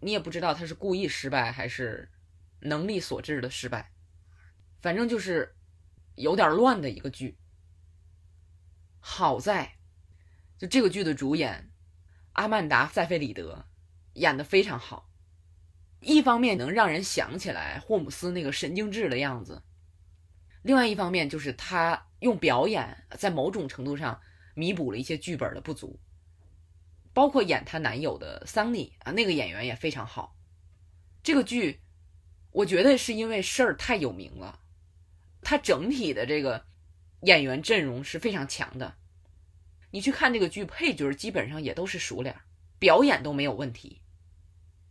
[0.00, 2.10] 你也不知道他是故意失败还是
[2.62, 3.92] 能力所致的失败，
[4.80, 5.54] 反正就是
[6.16, 7.38] 有点乱的一个剧。
[8.98, 9.76] 好在，
[10.58, 11.68] 就这个剧的主演
[12.32, 13.66] 阿曼达·塞菲里德
[14.14, 15.10] 演的非常好，
[16.00, 19.62] 一方面能让人想起来霍姆斯那个神经质的样子。
[20.62, 24.20] 另外一方面，就是他用表演在某种程度上
[24.54, 25.98] 弥补了一些剧本的不足，
[27.12, 30.36] 包括演她男友的桑尼啊，那个演员也非常好。
[31.22, 31.80] 这个剧，
[32.52, 34.60] 我觉得是因为事儿太有名了，
[35.42, 36.64] 它整体的这个
[37.22, 38.96] 演员阵容是非常强的。
[39.92, 42.36] 你去看这个剧，配角基本上也都是熟脸，
[42.80, 44.02] 表演都没有问题。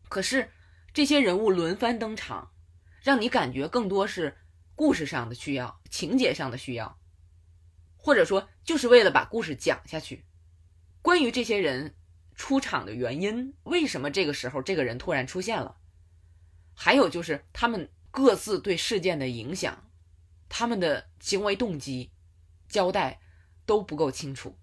[0.07, 0.49] 可是
[0.93, 2.53] 这些人物轮番登场，
[3.03, 4.37] 让你感觉更多是。
[4.73, 6.97] 故事上的需要，情节上的需要，
[7.97, 10.25] 或者说就是为了把故事讲下去。
[11.03, 11.95] 关于这些人
[12.33, 15.77] 出场的原因，为什么这个时候这个人突然出现了？
[16.73, 19.91] 还有就是他们各自对事件的影响，
[20.49, 22.11] 他们的行为动机
[22.67, 23.19] 交代
[23.67, 24.57] 都不够清楚。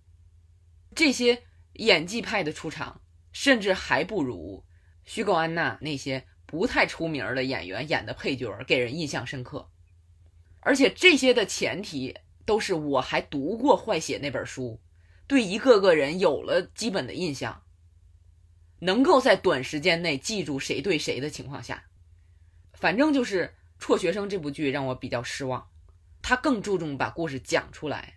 [0.98, 4.64] 这些演技派的出场，甚至还不如
[5.04, 9.70] 虚构安娜那些不太出名的演员演的配角给人印象深刻。
[10.58, 14.80] 而且这些的前提都是我还读过《坏血》那本书，
[15.28, 17.62] 对一个个人有了基本的印象，
[18.80, 21.84] 能够在短时间内记住谁对谁的情况下，
[22.72, 23.46] 反正就是
[23.78, 25.68] 《辍学生》这部剧让我比较失望。
[26.20, 28.14] 他更注重把故事讲出来，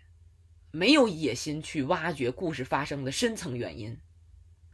[0.72, 4.00] 没有野心去挖掘故事发生的深层原因。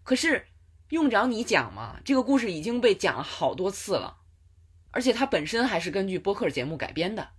[0.03, 0.47] 可是
[0.89, 1.99] 用着你讲吗？
[2.05, 4.19] 这个故事已经被讲了好多次了，
[4.91, 7.31] 而且它本身还是根据播客节目改编的。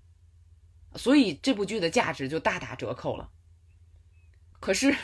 [0.96, 3.30] 所以这部剧的价值就大打折扣了。
[4.58, 4.94] 可是，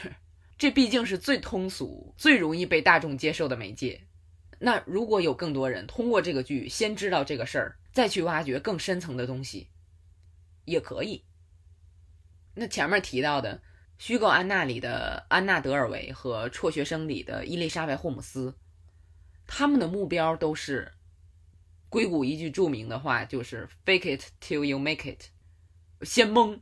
[0.59, 4.07] 这毕竟是最通俗、最容易被大众接受的媒介。
[4.59, 9.69] 那如果有更多人通过这个剧先知道这个事儿，再去挖掘更深层的东西，
[10.65, 11.25] 也可以。
[12.55, 13.59] 那前面提到的
[13.99, 18.57] 《虚构安娜》里的安娜·德尔维和《辍学生》里的伊丽莎白·霍姆斯，
[19.47, 20.93] 他们的目标都是
[21.89, 25.27] 硅谷一句著名的话，就是 “fake it till you make it”。
[26.03, 26.61] 先蒙，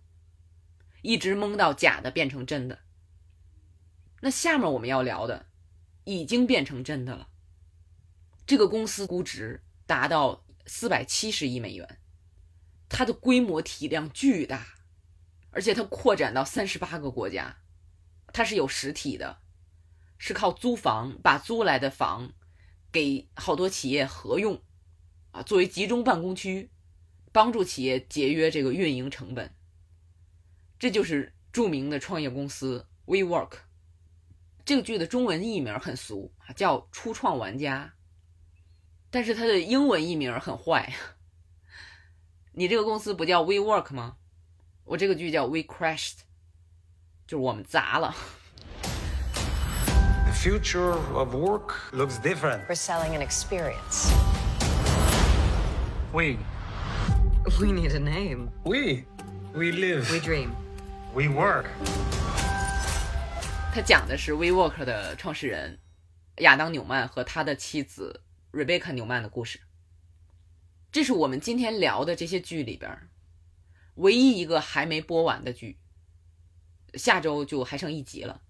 [1.03, 2.79] 一直蒙到假的变成真的。
[4.21, 5.47] 那下面我们要聊的，
[6.05, 7.29] 已经变成真的了。
[8.47, 11.99] 这个公司估值达到四百七十亿美元，
[12.89, 14.67] 它的规模体量巨大，
[15.53, 17.57] 而且它扩展到三十八个国家，
[18.33, 19.39] 它是有实体的，
[20.19, 22.33] 是靠租房把租来的房
[22.91, 24.61] 给好多企业合用，
[25.31, 26.69] 啊，作为集中办公区。
[27.35, 29.55] 帮助企业节约这个运营成本，
[30.79, 33.53] 这就是著名的创业公司 WeWork。
[34.67, 37.95] 这个剧的中文译名很俗啊，叫《初创玩家》，
[39.11, 40.93] 但是它的英文译名很坏。
[42.53, 44.19] 你这个公司不叫 WeWork 吗？
[44.85, 46.21] 我这个剧叫 We Crashed，
[47.27, 48.15] 就是我们砸了。
[50.25, 52.67] The future of work looks different.
[52.67, 54.13] We're selling an experience.
[56.13, 56.39] We.
[57.61, 58.51] We need a name.
[58.65, 59.05] We,
[59.55, 60.11] we live.
[60.11, 60.51] We dream.
[61.15, 61.67] We work.
[63.75, 65.79] 他讲的是 WeWork 的创始人
[66.39, 69.61] 亚当纽曼和他的妻子 Rebecca 纽曼的故事。
[70.91, 72.91] 这是我们今天聊的这些剧里边
[73.95, 75.79] 唯一一个还没播完的剧。
[76.95, 78.43] 下周就还剩一集了，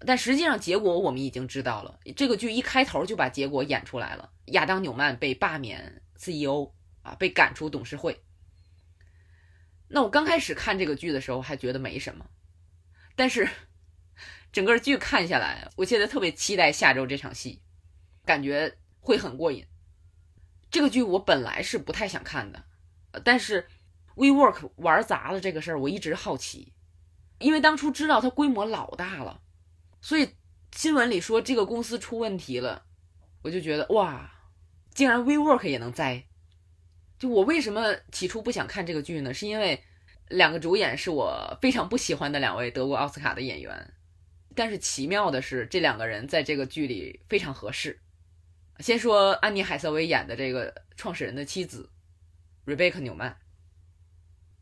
[0.00, 2.00] 但实际上结果我们已经知道了。
[2.16, 6.72] 这个剧一开头就把结果演出来了：亚当纽曼被罢免 CEO。
[7.06, 8.20] 啊，被赶出董事会。
[9.86, 12.28] 那我刚开始看这个剧的时候还觉得没什么，
[13.14, 13.48] 但是
[14.50, 17.62] 整个剧看下来，我现在特别期待下周这场戏，
[18.24, 19.64] 感觉会很过瘾。
[20.68, 22.64] 这个剧我本来是不太想看的，
[23.22, 23.68] 但是
[24.16, 26.72] WeWork 玩砸了这个事儿，我一直好奇，
[27.38, 29.42] 因为当初知道它规模老大了，
[30.00, 30.30] 所以
[30.72, 32.86] 新闻里说这个公司出问题了，
[33.42, 34.30] 我就觉得哇，
[34.94, 36.24] 竟然 WeWork 也能栽。
[37.18, 39.32] 就我为什么起初不想看这个剧呢？
[39.32, 39.82] 是因为
[40.28, 43.94] 两个主演是我非常不喜欢的两位得过奥斯卡的演员。
[44.54, 48.00] 但是奇妙的是，这两个人在这个剧里非常合适。
[48.80, 51.90] 先说安妮海瑟薇演的这个创始人的妻子
[52.64, 53.36] ，Rebecca 纽曼。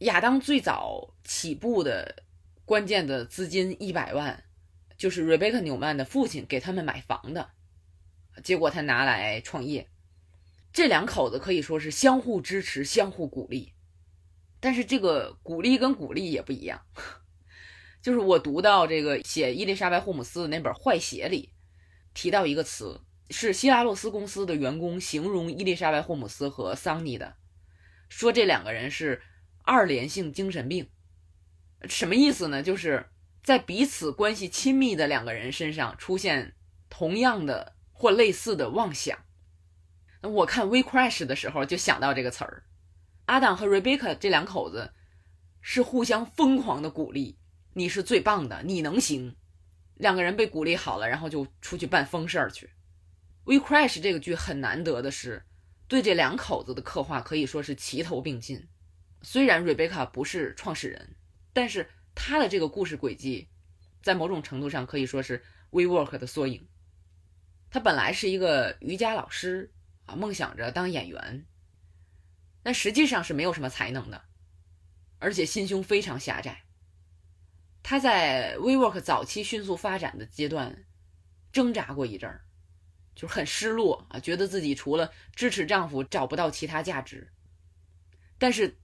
[0.05, 2.25] 亚当最早起步的
[2.67, 4.45] 关键的资金一百万，
[4.99, 7.51] 就是 Rebecca 纽曼的父亲给他们买房的，
[8.43, 9.89] 结果他拿来创业。
[10.75, 13.73] 这两口子可以说是相互支持、相互鼓励，
[14.61, 16.83] 但是这个鼓励跟鼓励也不一样。
[18.03, 21.55] 就是我读到这个写伊丽莎白·霍姆斯的那本《坏血》里，
[22.13, 27.37] 提到一个词，是希拉洛斯公司的员工形容伊丽莎白·霍姆斯和桑尼的，
[28.11, 29.23] 说这两个人是
[29.65, 30.89] 二联性精神病。
[31.89, 32.63] 什么意思呢？
[32.63, 33.11] 就是
[33.43, 36.55] 在彼此关系亲密的两个人身上出现
[36.89, 39.19] 同样的或类似的妄想。
[40.23, 42.65] 我看《We Crash》的时候就想到这个词儿，
[43.27, 44.93] 阿当和 Rebecca 这两口子
[45.61, 47.39] 是互相疯狂的鼓励。
[47.75, 49.37] 你是最棒的，你能行。
[49.97, 52.67] 两个人被鼓励好了，然后就出去办疯事儿去。
[53.45, 55.45] 《We Crash》这个剧很难得的是，
[55.87, 58.67] 对这两口子的刻画可以说是齐头并进。
[59.25, 61.17] 虽然瑞贝卡不是创始人，
[61.55, 63.49] 但是她的这个故事轨迹，
[64.03, 66.69] 在某种程度上可以说是 WeWork 的缩影。
[67.71, 69.73] 她本来是一个瑜伽老师
[70.05, 71.47] 啊，梦想着当演员，
[72.63, 74.23] 但实际上是没有什么才能的，
[75.19, 76.63] 而且心胸非常狭窄。
[77.83, 80.85] 她在 WeWork 早期迅速发展的阶段，
[81.51, 82.45] 挣扎过一阵儿，
[83.15, 87.31] 就是很失落啊，觉得自己除了支持丈夫找不到其他价值。
[88.37, 88.77] 但是，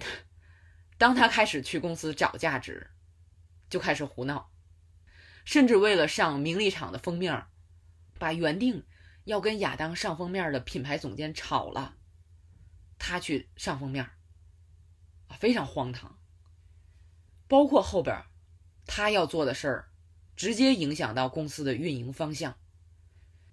[1.01, 2.91] 当他开始去公司找价值，
[3.71, 4.53] 就开始胡闹，
[5.47, 7.47] 甚至为了上名利场的封面，
[8.19, 8.85] 把原定
[9.25, 11.97] 要跟亚当上封面的品牌总监炒了，
[12.99, 14.05] 他去上封面，
[15.29, 16.19] 啊，非常荒唐。
[17.49, 18.23] 包括后边。
[18.87, 19.89] 他要做的事儿，
[20.35, 22.59] 直接影响到公司的运营方向，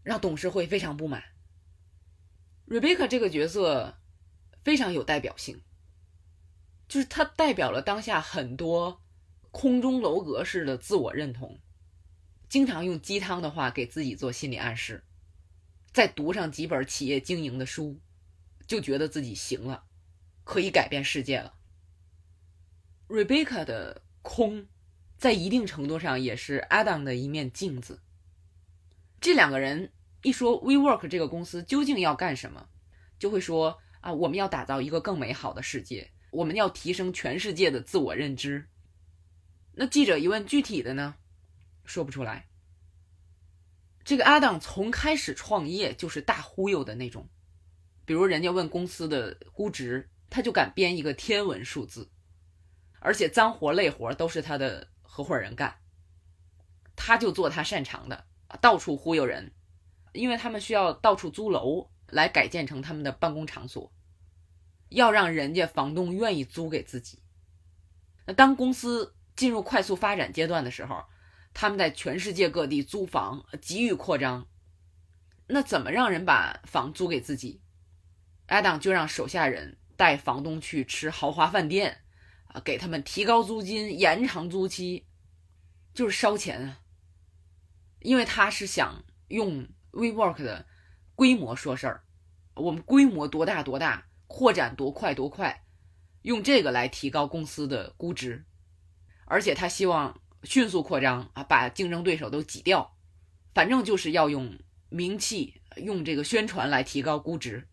[0.01, 1.23] 让董事会非常不满。
[2.67, 3.99] Rebecca 这个角色
[4.63, 5.61] 非常有代表性，
[6.87, 9.01] 就是它代表了当下很多
[9.51, 11.59] 空中楼阁式的自我认同，
[12.49, 15.03] 经常用鸡汤的话给自己做心理暗示，
[15.91, 17.99] 再读上几本企业经营的书，
[18.65, 19.83] 就觉得自己行了，
[20.43, 21.53] 可以改变世界了。
[23.07, 24.67] Rebecca 的空。
[25.19, 28.03] 在一定程度上，也是 Adam 的一面镜子。
[29.19, 32.69] 这两个人一说 WeWork 这个公司究竟要干什么，
[33.17, 38.67] 就会说啊，我们要打造一个更美好的世界，我们要提升全世界的自我认知。
[39.73, 41.15] 那记者一问具体的呢，
[41.83, 42.47] 说不出来。
[44.03, 47.27] 这个阿当从开始创业就是大忽悠的那种，
[48.05, 52.09] 比如人家问公司的估值，他就敢编一个天文数字，
[52.99, 54.89] 而且脏活累活都是他的。
[55.09, 55.79] 合伙人干，
[56.95, 58.27] 他就做他擅长的，
[58.61, 59.51] 到处忽悠人，
[60.13, 63.91] 因为他们需要到处租楼来改建成他们的办公场所，
[64.89, 67.19] 要让人家房东愿意租给自己。
[68.25, 71.03] 那当公司进入快速发展阶段的时候，
[71.53, 74.47] 他们在全世界各地租房，急于扩张。
[75.47, 77.61] 那怎么让人把房租给自己
[78.47, 82.01] ？Adam 就让手下人带房东去吃豪华饭店。
[82.47, 85.05] 啊，给他们提高租金、延长租期，
[85.93, 86.79] 就是烧钱啊。
[87.99, 90.65] 因为他是想用 WeWork 的
[91.13, 92.05] 规模说事儿，
[92.53, 95.65] 我们规模多大多大，扩展多快多快，
[96.21, 98.45] 用这个来提高公司的估值。
[99.25, 102.95] 而且他希望迅速扩张啊，把竞争对手都挤掉，
[103.53, 104.57] 反正就是要用
[104.89, 107.67] 名气、用这个宣传来提高估值。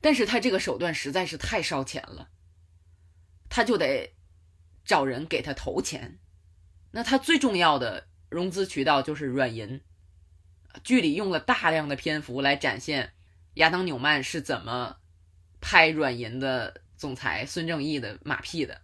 [0.00, 2.30] 但是他这个手段实在是太烧钱了。
[3.48, 4.14] 他就得
[4.84, 6.18] 找人给他投钱，
[6.90, 9.80] 那他最重要的融资渠道就是软银。
[10.84, 13.14] 剧里用了大量的篇幅来展现
[13.54, 14.97] 亚当纽曼是怎么
[15.60, 18.80] 拍软银的总裁孙正义的马屁的，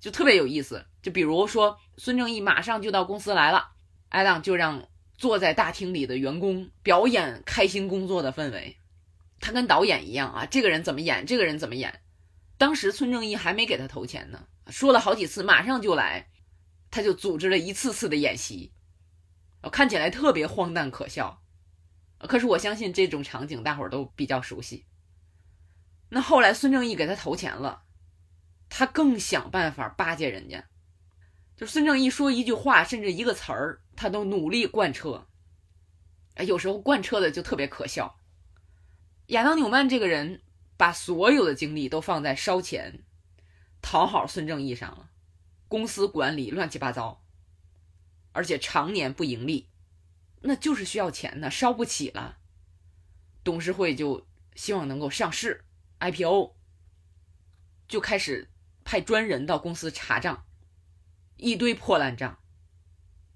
[0.00, 0.84] 就特别有意思。
[1.00, 3.72] 就比如说，孙正义马上就到公司来了，
[4.08, 8.76] 艾当就让坐在大厅里的员工表演开心工作的氛围，
[9.40, 12.00] 他跟导演一样啊，这个人怎么演，这个人怎么演。
[12.56, 16.28] 当时孙正义还没给他投钱呢，说了好几次马上就来，
[16.90, 18.72] 他就组织了一次次的演习，
[19.70, 21.40] 看起来特别荒诞可笑，
[22.18, 24.84] 可是我相信这种场景大伙儿都比较熟悉。
[26.10, 27.82] 那后来孙正义给他投钱了，
[28.68, 30.64] 他更想办法巴结人家，
[31.56, 35.26] 就孙正义说一句话甚至一个词儿，他都努力贯彻，
[36.46, 38.18] 有时候贯彻的就特别可笑。
[39.26, 40.42] 亚当纽曼这个人
[40.76, 43.04] 把所有的精力都放在烧钱、
[43.82, 45.10] 讨好孙正义上了，
[45.68, 47.22] 公司管理乱七八糟，
[48.32, 49.68] 而且常年不盈利，
[50.40, 52.38] 那就是需要钱呢，烧不起了。
[53.44, 55.64] 董事会就希望能够上市
[56.00, 56.54] IPO，
[57.88, 58.48] 就开始
[58.84, 60.46] 派专人到公司查账，
[61.36, 62.38] 一堆破烂账，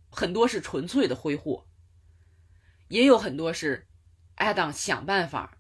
[0.09, 1.67] 很多是纯粹的挥霍，
[2.89, 3.89] 也有很多是
[4.37, 5.59] Adam 想办法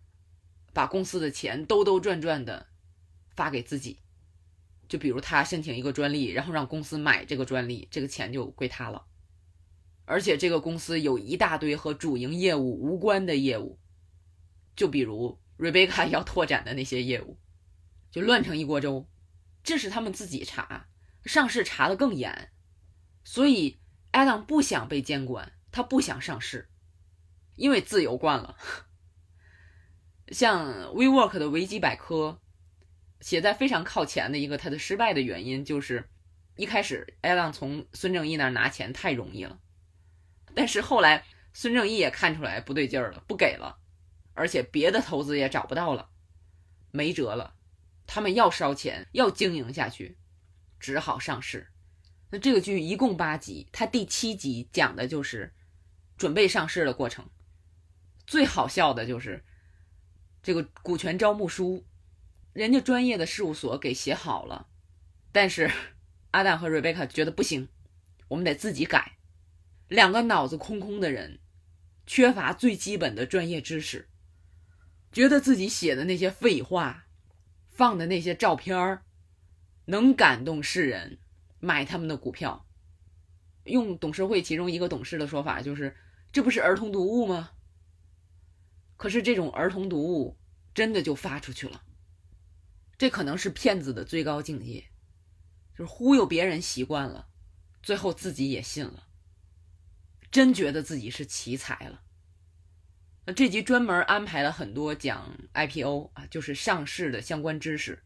[0.73, 2.69] 把公司的钱兜兜转转的
[3.31, 3.99] 发给自己，
[4.89, 9.07] 就比如他申请一个专利，然后让公司买这个专利，这个钱就归他了，
[10.05, 13.81] 而且这个公司有一大堆和主营业务无关的业务。
[14.75, 17.39] 就比如 Rebecca 要拓展的那些业务，
[18.11, 19.09] 就乱成一锅粥。
[19.63, 20.89] 这是他们自己查，
[21.25, 22.51] 上市查的更严，
[23.23, 23.81] 所以
[24.11, 26.69] Adam 不想被监管，他不想上市，
[27.55, 28.57] 因为自由惯了。
[30.29, 32.41] 像 WeWork 的维基百科
[33.21, 36.09] 写在非常靠前的一个他的失败的原因，就是
[36.57, 39.61] 一开始 Adam 从孙正义那儿拿钱太容易了，
[40.55, 43.79] 但是后来孙正义也看出来不对劲儿了，不给了。
[44.35, 46.11] 而且别的投资也找不到了，
[46.91, 47.55] 没辙了，
[48.07, 50.17] 他们要烧钱，要经营下去，
[50.81, 51.69] 只好上市。
[52.31, 55.53] 那这个剧一共八集，它第七集讲的就是
[56.17, 57.29] 准备上市的过程。
[58.27, 59.45] 最好笑的就是
[60.43, 61.85] 这个股权招募书，
[62.55, 64.69] 人家专业的事务所给写好了，
[65.31, 65.71] 但是
[66.31, 67.69] 阿蛋和瑞贝卡觉得不行，
[68.29, 69.19] 我们得自己改。
[69.89, 71.41] 两个脑子空空的人，
[72.07, 74.09] 缺乏最基本的专业知识。
[75.13, 77.07] 觉得自己写的那些废话，
[77.69, 79.05] 放的那些照片儿，
[79.85, 81.19] 能感动世人
[81.61, 82.67] 买他们的股票。
[83.65, 85.95] 用董事会其中一个董事的说法，就是
[86.33, 87.51] 这不是儿童读物吗？
[88.97, 90.39] 可是这种儿童读物
[90.75, 91.83] 真的就发出去了，
[92.97, 94.85] 这可能是骗子的最高境界，
[95.77, 97.29] 就是忽悠别人习惯了，
[97.83, 99.09] 最后自己也信了，
[100.31, 102.03] 真觉得自己是奇才了。
[103.25, 108.03] 那这集专门安排了很多讲 IPO 啊，就是上市的相关知识。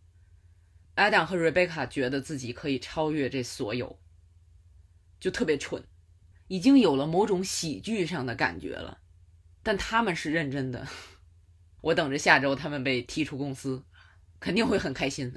[0.95, 3.99] Adam 和 Rebecca 觉得自己可以超越这所有，
[5.19, 5.83] 就特别蠢，
[6.49, 9.01] 已经有了某种喜剧上的感觉了。
[9.63, 10.87] 但他们是认真的，
[11.81, 13.85] 我等着下周他们被踢出公司，
[14.39, 15.35] 肯定会很开心。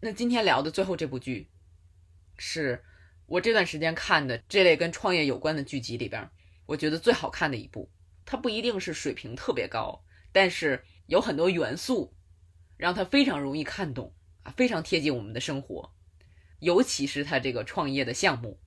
[0.00, 1.50] 那今天聊的最后这部剧，
[2.38, 2.82] 是
[3.26, 6.30] 我这段时间看的这类跟创业有关的剧集里边。
[6.66, 7.90] 我觉得最好看的一部，
[8.24, 10.02] 它不一定是水平特别高，
[10.32, 12.14] 但是有很多元素，
[12.76, 15.92] 让它非常容易看懂啊，非常贴近我们的生活。
[16.60, 18.58] 尤其是它这个创业的项目，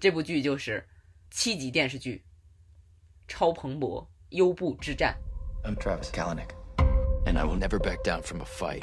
[0.00, 0.88] 这部剧就是
[1.30, 2.24] 七集电视剧
[3.30, 5.14] 《超蓬勃优步之战》。
[5.68, 6.54] I'm Travis Kalanick,
[7.26, 8.82] and I will never back down from a fight.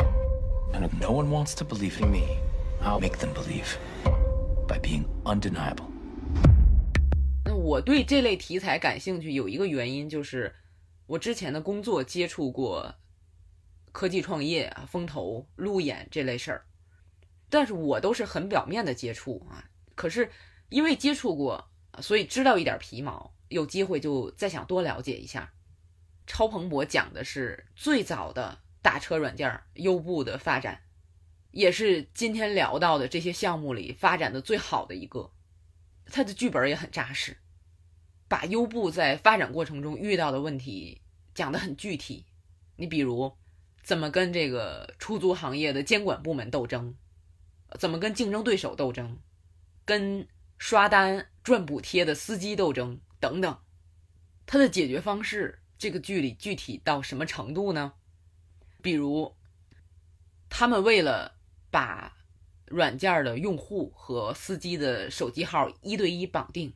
[0.73, 2.38] And if no one wants to believe in me,
[2.81, 3.77] I'll make them believe
[4.67, 5.96] by being undeniable.
[7.68, 10.55] 我对这类题材感兴趣，有一个原因就是
[11.05, 12.95] 我之前的工作接触过
[13.91, 16.65] 科技创业啊、风投、路演这类事儿，
[17.49, 19.70] 但是我都是很表面的接触啊。
[19.95, 20.32] 可是
[20.70, 25.51] 因为接触过，所以知道一点皮毛，有机会就再想多了解一下。
[26.26, 30.84] 超蓬勃讲的是最早的打车软件优步的发展，
[31.51, 35.34] 也是今天聊到的这些项目里发展的最好的一个。
[36.05, 37.36] 他的剧本也很扎实。
[38.28, 41.01] 把优步在发展过程中遇到的问题
[41.34, 42.25] 讲得很具体，
[42.75, 43.32] 你比如
[43.84, 46.95] 怎么跟这个出租行业的监管部门斗争，
[47.80, 49.17] 怎么跟竞争对手斗争，
[49.86, 53.57] 跟刷单赚补贴的司机斗争等等，
[54.45, 57.93] 它的解决方式这个剧里具体到什么程度呢？
[58.82, 59.36] 比如
[60.49, 61.36] 他们为了
[61.71, 62.17] 把
[62.65, 66.73] 软件的用户和司机的手机号一对一绑定。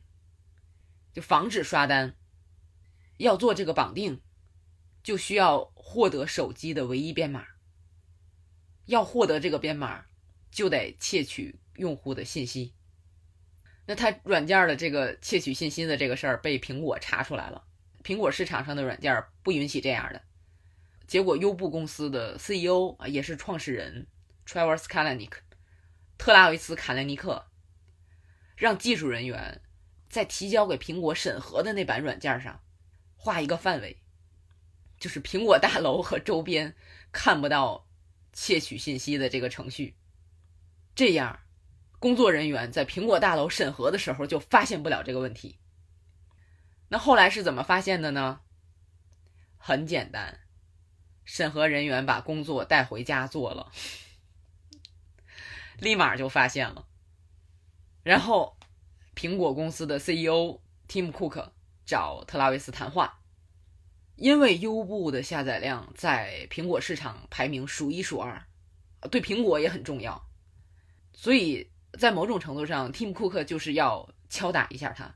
[1.12, 2.16] 就防止刷单，
[3.18, 4.20] 要做这个绑定，
[5.02, 7.46] 就需要获得手机的唯一编码。
[8.86, 10.06] 要获得这个编码，
[10.50, 12.74] 就得窃取用户的信息。
[13.86, 17.64] 那他软件的这个窃取信息的这个事儿被苹果查出来了，
[18.02, 20.22] 苹果市场上的软件不允许这样的。
[21.06, 24.06] 结果优步公司的 CEO 啊，也是创始人
[24.46, 25.32] Travis Kalanick，
[26.16, 27.46] 特拉维斯·卡莱尼克，
[28.56, 29.60] 让技术人员。
[30.12, 32.60] 在提交给苹果审核的那版软件上，
[33.16, 34.02] 画一个范围，
[35.00, 36.76] 就是苹果大楼和周边
[37.10, 37.88] 看不到
[38.30, 39.96] 窃取信息的这个程序。
[40.94, 41.40] 这样，
[41.98, 45.58] 工作人员在苹果大楼审核的时候就发现不了这个问题。
[46.90, 48.42] 那后来是怎么发现的呢？
[49.56, 50.40] 很简单，
[51.24, 53.72] 审核人员把工作带回家做了，
[55.80, 56.86] 立马就发现了。
[58.02, 58.58] 然后，
[59.14, 61.50] 苹果公司的 CEO Tim Cook
[61.84, 63.20] 找特拉维斯谈话，
[64.16, 68.42] 因为优步的下载量在苹果市场排名数一数二，
[69.10, 70.28] 对苹果也很重要，
[71.12, 75.14] 所以在某种程度上，Tim Cook 就是要敲打一下他。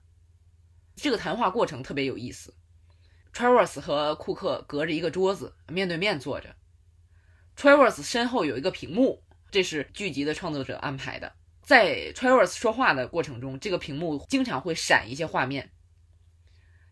[0.95, 2.55] 这个谈话过程特别有意思。
[3.33, 6.57] Travers 和库克隔着一个桌子面对面坐着
[7.55, 11.35] ，Travers 身后有一个屏幕，这是剧集的创作者安排的。
[11.67, 15.73] 在 Travers 说话的过程中，这个屏幕经常会闪一些画面，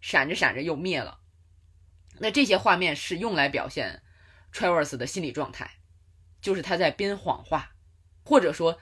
[0.00, 1.20] 闪着闪着又灭了。
[2.18, 4.02] 那这些画面是用来表现
[4.52, 5.78] Travers 的心理状态，
[6.40, 7.76] 就是他在编谎话，
[8.24, 8.80] 或者说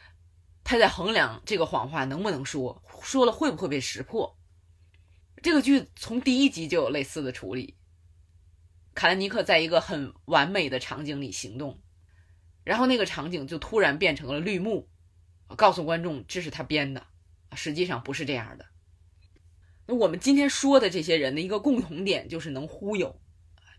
[0.65, 4.39] 他在衡量这个谎话能不能说，说了会不会被识破。
[5.43, 7.77] 这个剧从第一集就有类似的处理。
[8.95, 11.83] 卡兰尼克在一个很完美的场景里行动，
[12.65, 14.89] 然后那个场景就突然变成了绿幕，
[15.55, 17.07] 告诉观众这是他编的，
[17.55, 18.67] 实际上不是这样的。
[19.87, 23.21] 那我们今天说的这些人的一个共同点就是能忽悠，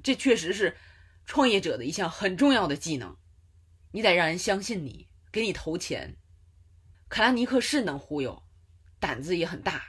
[0.04, 0.76] 这确实是
[1.26, 3.18] 创业者的一项很重要的技能。
[3.92, 6.18] 你得让人相信你，给你投钱。
[7.10, 8.44] 卡拉尼克是能忽悠，
[9.00, 9.84] 胆子也很大。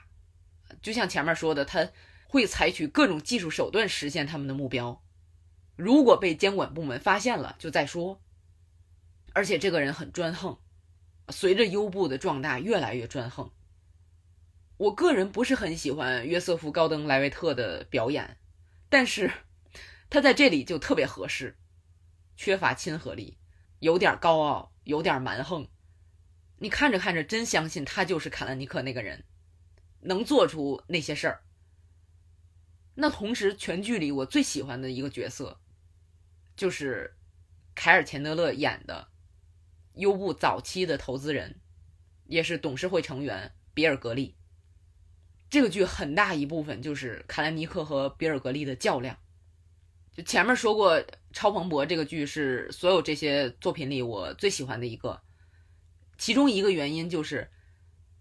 [0.82, 1.90] 就像前面说的，他
[2.28, 5.02] 会采取各种技术手段实现他们的目标。
[5.76, 8.22] 如果被监管部门发现了，就再说。
[9.32, 10.58] 而且这个人很专横，
[11.28, 13.50] 随着优步的壮大，越来越专横。
[14.76, 18.38] 我个人不是很喜欢约瑟夫·高登·莱维特的表演，
[18.88, 19.30] 但是
[20.10, 21.56] 他在这里就特别合适，
[22.36, 23.38] 缺乏亲和力，
[23.78, 25.68] 有点高傲，有点蛮横。
[26.58, 29.24] 你看着看着，真相信他就是卡兰尼克那个人。
[30.06, 31.44] 能做出那些事儿。
[32.94, 35.58] 那同时，全剧里我最喜欢的一个角色，
[36.54, 37.16] 就是
[37.74, 39.08] 凯尔·钱德勒演的
[39.94, 41.60] 优步早期的投资人，
[42.26, 44.36] 也是董事会成员比尔·格利。
[45.50, 49.16] 这个剧很大一部分就是卡兰尼克和比尔·格利的较量。
[50.12, 50.96] 就前面说过，
[51.32, 55.20] 《超蓬勃》这个剧是所有这些作品里我最喜欢的一个，
[56.18, 57.50] 其中一个原因就是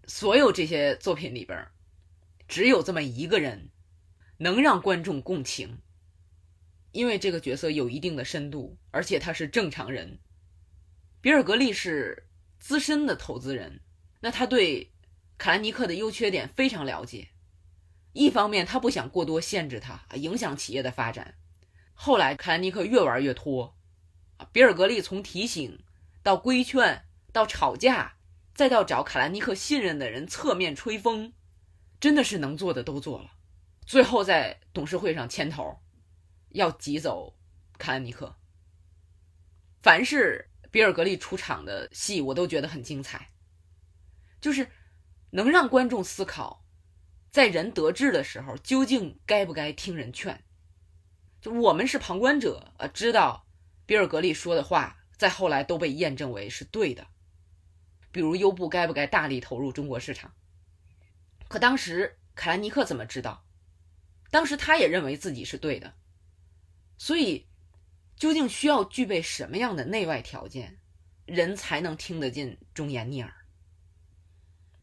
[0.06, 1.66] 所有这些作品里边。
[2.46, 3.70] 只有这么一个人，
[4.36, 5.78] 能让观众共情，
[6.92, 10.20] 因为这个角色有一定的深度，而且他是正常人。
[11.24, 13.80] 比尔·格利是资深的投资人，
[14.20, 14.92] 那他对
[15.38, 17.30] 卡兰尼克的优缺点非常了解。
[18.12, 21.36] 一方面，他不想过多限制他，影响企业的发展。
[21.94, 23.74] 后来，卡兰尼克越玩越脱，
[24.52, 25.82] 比尔·格利从提醒
[26.22, 28.16] 到规劝，到吵架，
[28.52, 31.32] 再到找卡兰尼克信任的人侧面吹风。
[31.98, 33.30] 真的是能做的都做了，
[33.86, 35.80] 最后在董事会上牵头，
[36.50, 37.34] 要挤走
[37.78, 38.36] 卡恩尼克。
[39.80, 43.30] 凡是比尔格利出场的戏，我都觉得很精彩，
[44.40, 44.68] 就是
[45.30, 46.66] 能让观众思考，
[47.30, 50.42] 在人得志的时候，究竟该不该听人劝。
[51.40, 53.46] 就我们是旁观者，呃，知道
[53.86, 57.06] 比尔格利说的话，在后来都被验证为是对的。
[58.10, 60.34] 比如优步该不该大力投入中国市场？
[61.46, 63.46] 可当时凯兰尼克怎么知道？
[64.32, 65.94] 当时他也认为自己是对的，
[66.98, 67.46] 所以
[68.16, 70.78] 究竟需要具备什么样的内外条件，
[71.26, 73.34] 人才能听得进忠言逆耳？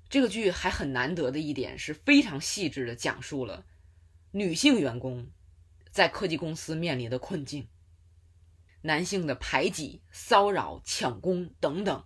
[0.09, 3.65] 这个剧还很难得的一点是非常细致的讲述了
[4.31, 5.29] 女性员工
[5.89, 7.69] 在科技公司面临的困境，
[8.81, 12.05] 男性的排挤、骚扰、抢功等等。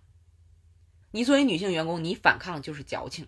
[1.10, 3.26] 你作为女性员工，你反抗就是矫情。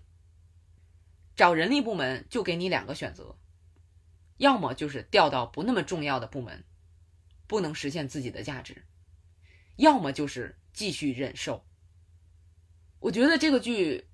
[1.35, 3.37] 找人力部门就给你两个选择，
[4.37, 6.65] 要么就是调到不那么重要的部门，
[7.49, 8.75] 不能实现自己的价值；
[9.75, 11.67] 要么就是继续忍受。
[13.01, 14.07] 我觉得这个剧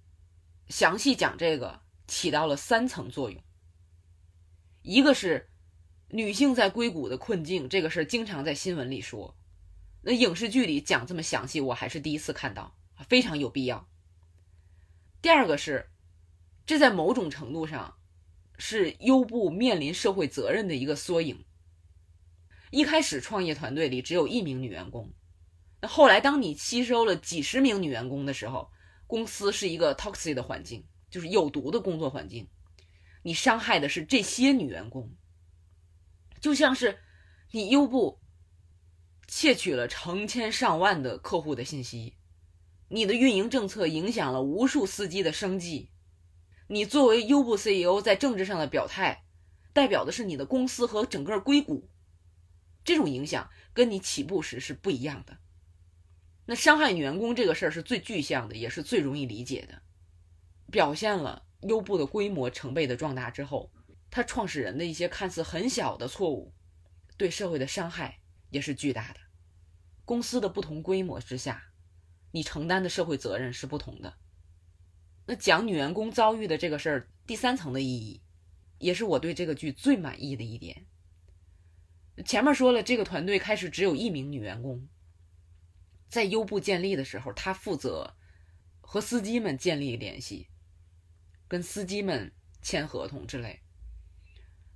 [0.68, 3.42] 详细讲这个起到了三层作用：
[4.80, 5.50] 一个是
[6.08, 9.36] 女性在硅谷的困境，这个事儿经常在新闻里说，
[10.00, 12.74] 那影视剧里讲这么详细，我还是第一次看到，
[13.06, 13.86] 非常有必要。
[15.20, 15.90] 第二个是。
[16.66, 17.98] 这在某种程度上，
[18.56, 21.44] 是优步面临社会责任的一个缩影。
[22.70, 25.12] 一开始创业团队里只有一名女员工，
[25.80, 28.70] 那后来当你吸收了几十名女员工的时候，
[29.06, 32.48] 公司是一个 toxic 的环境，就是有毒的工作环境。
[33.22, 35.14] 你伤害的是这些女员工，
[36.40, 36.98] 就像是
[37.52, 38.20] 你优步
[39.28, 42.16] 窃取了成千上万的客户的信息，
[42.88, 45.90] 你的运营政策影响了无数司机的生计。
[46.68, 49.24] 你作为优步 CEO 在政治上的表态，
[49.72, 51.88] 代表的是你的公司和整个硅谷，
[52.84, 55.38] 这种影响跟你起步时是不一样的。
[56.46, 59.80] 那伤害女员工这个事儿是最具象的，也是最容易理解的，
[60.70, 63.72] 表现了优步的规模成倍的壮大之后，
[64.10, 66.52] 他创始人的一些看似很小的错误，
[67.16, 68.20] 对社会的伤害
[68.50, 69.20] 也是巨大的。
[70.04, 71.72] 公司的不同规模之下，
[72.32, 74.18] 你承担的社会责任是不同的。
[75.26, 78.20] 那讲女员工遭遇的这个事儿，第三层的意义，
[78.76, 80.84] 也是我对这个剧最满意的一点。
[82.24, 84.88] 前面说了，这个团队开始只有一名女员工。
[86.08, 88.14] 在优步建立的时候，他负责
[88.80, 90.48] 和司机们建立联系，
[91.48, 93.62] 跟司机们签合同之类，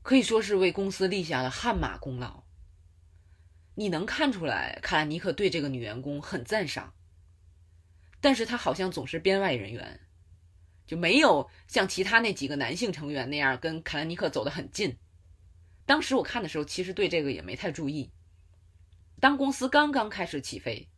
[0.03, 2.43] 可以说是为公司立下了汗马功劳。
[3.76, 6.95] 你能看出来，卡兰尼克对这个女员工很赞赏，
[8.20, 10.01] 但是他好像总是编外人员，
[10.89, 14.99] 就没有像其他那几个男性成员那样跟卡兰尼克走得很近。
[15.89, 18.12] 当时我看的时候，其实对这个也没太注意。
[19.18, 20.91] 当公司刚刚开始起飞。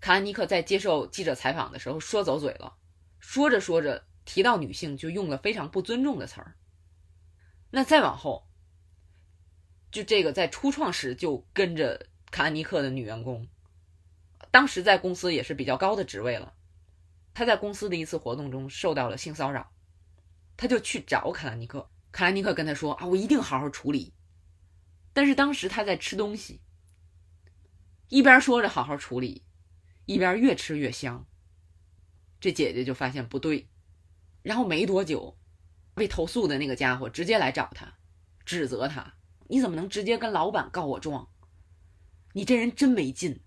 [0.00, 2.74] 卡兰尼克在接受记者采访的时候说走嘴了，
[3.20, 6.56] 说着说着提到女性就用了非常不尊重的词儿。
[7.70, 8.48] 那再往后，
[9.92, 13.46] 就这个在初创时就跟着卡兰尼克的女员工，
[14.50, 16.54] 当时在公司也是比较高的职位了。
[17.32, 19.70] 他在公司的一次活动中受到了性骚扰，
[20.56, 24.12] 他就去找卡兰尼克，卡兰尼克跟他说：“啊，我一定好好处理。”
[25.12, 26.60] 但是当时他在吃东西，
[28.08, 29.44] 一边说着好好处理。
[30.04, 31.28] 一边越吃越香，
[32.40, 33.68] 这姐姐就发现不对，
[34.42, 35.38] 然后没多久，
[35.94, 37.94] 被投诉的那个家伙直接来找他，
[38.44, 39.14] 指责他
[39.46, 41.30] ：“你怎么能直接跟老板告我状？
[42.32, 43.40] 你这人真没劲。”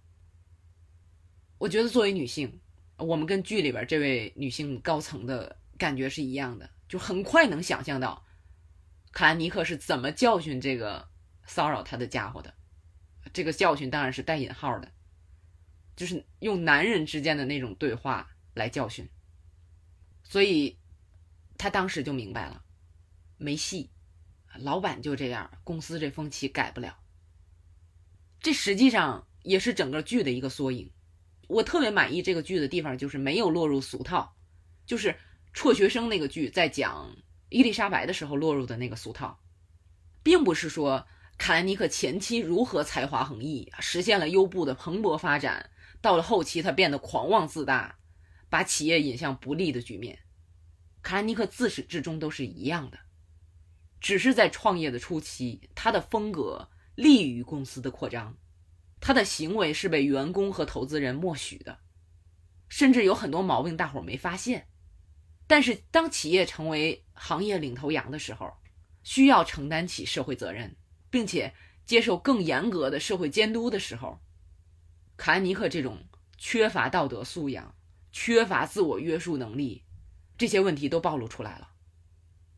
[1.60, 2.62] 我觉得作为女性，
[2.98, 8.26] 我们跟剧里边这位女性高层的感觉是一样的，就很快能想象到
[9.12, 11.10] 卡兰尼克是怎么教训这个
[11.46, 12.54] 骚扰他的家伙的。
[13.34, 14.92] 这个教训当然是带引号的。
[15.96, 19.08] 就是用男人之间的那种对话来教训，
[20.24, 20.78] 所以
[21.58, 22.66] 他当时就明白了，
[23.38, 23.90] 没戏，
[24.60, 27.00] 老板就这样，公司这风气改不了。
[28.42, 30.92] 这实际上也是整个剧的一个缩影。
[31.48, 34.36] 我特别满意这个剧的地方，就是没有落入俗套，
[34.86, 35.18] 就是
[35.54, 37.16] 辍学生那个剧在讲
[37.48, 39.40] 伊丽莎白的时候落入的那个俗套，
[40.22, 41.08] 并不是说
[41.38, 45.70] 卡兰尼克前期如何才华横溢，实现了优步的蓬勃发展。
[46.02, 47.98] 到了后期，他变得狂妄自大，
[48.50, 50.20] 把企业引向不利的局面。
[51.02, 52.98] 卡兰尼克自始至终都是一样的，
[54.00, 58.38] 只是在创业的初期，他的风格利于公司的扩张，
[59.00, 61.80] 他的行为是被员工和投资人默许的，
[62.70, 64.68] 甚至有很多毛病大伙没发现。
[65.48, 68.52] 但是当企业成为行业领头羊的时候，
[69.04, 70.76] 需要承担起社会责任，
[71.16, 71.54] 并且
[71.86, 74.20] 接受更严格的社会监督的时候。
[75.16, 77.74] 卡尼克这种缺乏道德素养、
[78.12, 79.86] 缺乏自我约束能力，
[80.38, 81.72] 这些问题都暴露出来了，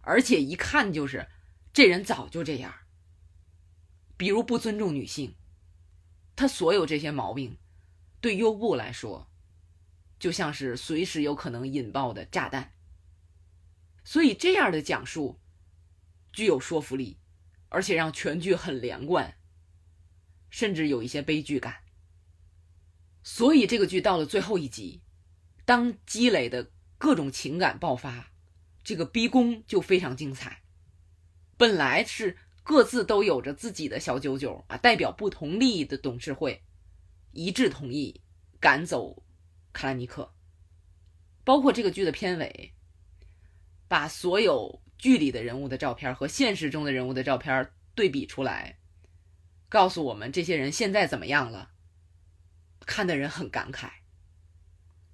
[0.01, 1.27] 而且一看就是
[1.71, 2.73] 这人早就这样。
[4.17, 5.35] 比如不尊重女性，
[6.35, 7.59] 他所有这些毛病，
[8.19, 9.29] 对优步来说，
[10.17, 12.73] 就像是随时有可能引爆的炸弹。
[14.03, 15.39] 所以这样的讲述
[16.33, 17.19] 具有说服力，
[17.69, 19.35] 而且让全剧很连贯，
[20.49, 21.75] 甚至有一些悲剧感。
[23.23, 25.01] 所以这个剧到了最后一集，
[25.65, 28.31] 当积累的各种情感爆发，
[28.83, 30.63] 这个逼宫就非常精彩。
[31.57, 36.63] 本来是各自都有着自己的小九九啊，代表不同利益的董事会
[37.31, 38.21] 一致同意
[38.59, 39.23] 赶走
[39.73, 40.33] 卡拉尼克，
[41.43, 42.73] 包括这个剧的片尾，
[43.87, 48.79] 把所有剧里的人物的照片和现实中的人物的照片对比出来，
[49.69, 51.71] 告诉我们这些人现在怎么样了。
[52.85, 53.89] 看的人很感慨。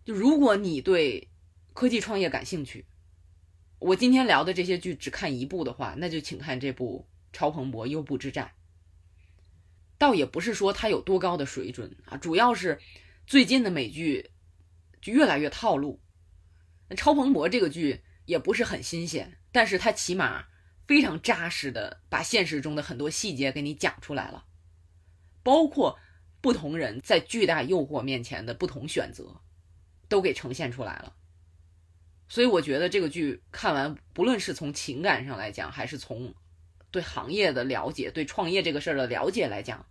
[0.05, 1.31] 就如果你对
[1.73, 2.85] 科技创业感兴趣，
[3.79, 8.45] 我今天聊的这些剧只看一部的话，那就请看这部《超蓬勃优步之战》。
[9.97, 12.79] 倒也不是说它有多高的水准啊，主要是
[13.25, 14.31] 最近的美剧
[15.01, 16.01] 就越来越套路。
[16.95, 20.47] 《超蓬勃》这个剧也不是很新鲜，但是它起码
[20.85, 24.43] 非常扎实的把现实中的很多细节给你讲出来了，
[25.41, 25.97] 包括。
[26.43, 29.39] 不同人在巨大诱惑面前的不同选择，
[30.09, 31.15] 都给呈现出来了。
[32.27, 36.35] 所以我觉得这个剧看完，不论是从情感上来讲，还是从
[36.91, 39.85] 对行业的了解、对创业这个事儿的了解来讲，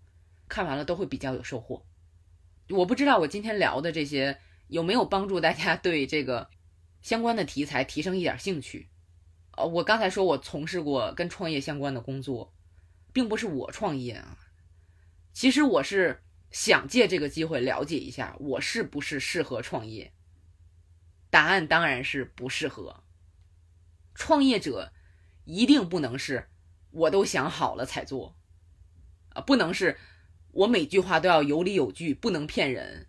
[0.46, 1.86] 看完了都会比较有收获。
[2.68, 4.38] 我不知道我今天聊的这些
[4.68, 6.50] 有没有帮助大家对这个
[7.00, 8.90] 相关的题材提升一点兴趣。
[9.56, 12.54] 呃，我刚才说我从事过跟创业相关的工作，
[13.12, 14.38] 并不是我创业啊，
[15.32, 20.12] 其实我是想借这个机会了解一下我是不是适合创业。
[21.30, 23.04] 答案当然是不适合。
[24.14, 24.92] 创业者
[25.44, 26.50] 一定不能是
[26.90, 28.36] 我都想好了才做，
[29.30, 29.98] 啊，不能是
[30.50, 33.08] 我每句话都要有理有据，不能骗人，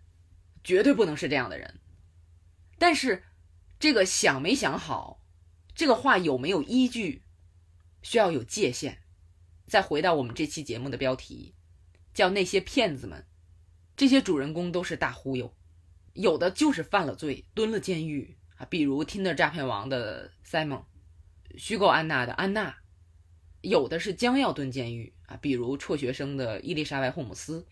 [0.62, 1.80] 绝对不能是这样的人。
[2.78, 3.24] 但是
[3.78, 5.23] 这个想没想好，
[5.74, 7.24] 这个话有没有依据，
[8.02, 9.02] 需要有界限。
[9.66, 11.54] 再回到我们这期节目的标题，
[12.12, 13.26] 叫那些骗子们，
[13.96, 15.52] 这些主人公都是大忽悠。
[16.12, 20.84] 有的就是犯了罪，蹲了监狱啊，比如 Tinder 诈骗王的 Simon，
[21.56, 22.74] 虚构安娜的安娜；
[23.62, 27.66] 有的是将要蹲监狱啊，比如辍学生的伊丽莎白·霍姆斯；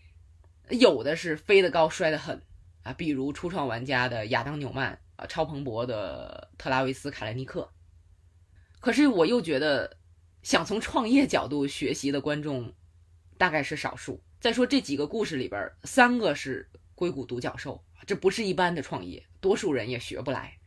[0.71, 2.41] 有的是飞得高摔得狠
[2.81, 7.71] 啊，比如初创玩家的亚当·纽曼啊，超蓬勃的特拉维斯·卡莱尼克。
[8.83, 9.95] 可是我又觉得，
[10.41, 12.73] 想从创业角度学习的观众
[13.37, 14.21] 大概是少数。
[14.41, 17.81] 再说这几个故事里边，三个是硅谷独角兽。
[18.05, 20.59] 这不是一般的创业，多数人也学不来。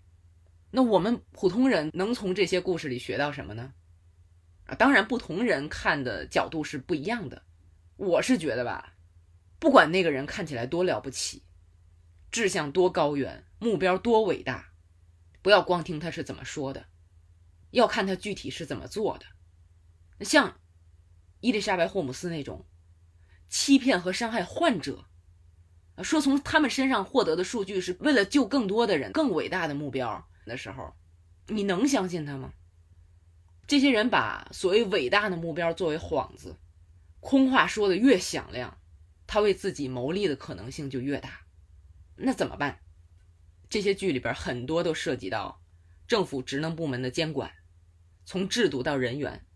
[0.70, 3.74] 那我们普通人能从这些故事里学到什么呢？
[4.64, 7.42] 啊，当然，不同人看的角度是不一样的。
[7.98, 8.94] 我是觉得吧，
[9.58, 11.42] 不管那个人看起来多了不起，
[12.30, 14.72] 志向多高远，目标多伟大，
[15.42, 16.86] 不要光听他是怎么说的，
[17.70, 20.24] 要看他具体是怎么做的。
[20.24, 20.60] 像
[21.40, 22.66] 伊丽莎白·霍姆斯那种
[23.48, 25.06] 欺骗和伤害患者。
[26.02, 30.94] 说从他们身上获得的数据是为了救更多的人、更伟大的目标的时候，
[31.46, 32.52] 你能相信他吗？
[33.66, 36.54] 这些人把所谓伟大的目标作为幌子，
[37.20, 38.76] 空话说的越响亮，
[39.26, 41.46] 他为自己谋利的可能性就越大。
[42.16, 42.80] 那怎么办？
[43.70, 45.62] 这些剧里边很多都涉及到
[46.06, 47.52] 政府职能部门的监管，
[48.24, 49.46] 从制度到人员。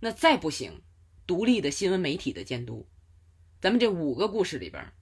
[0.00, 0.82] 那再不行，
[1.26, 2.88] 独立的新闻媒体的监督。
[3.60, 4.92] 咱们这五个故事里边。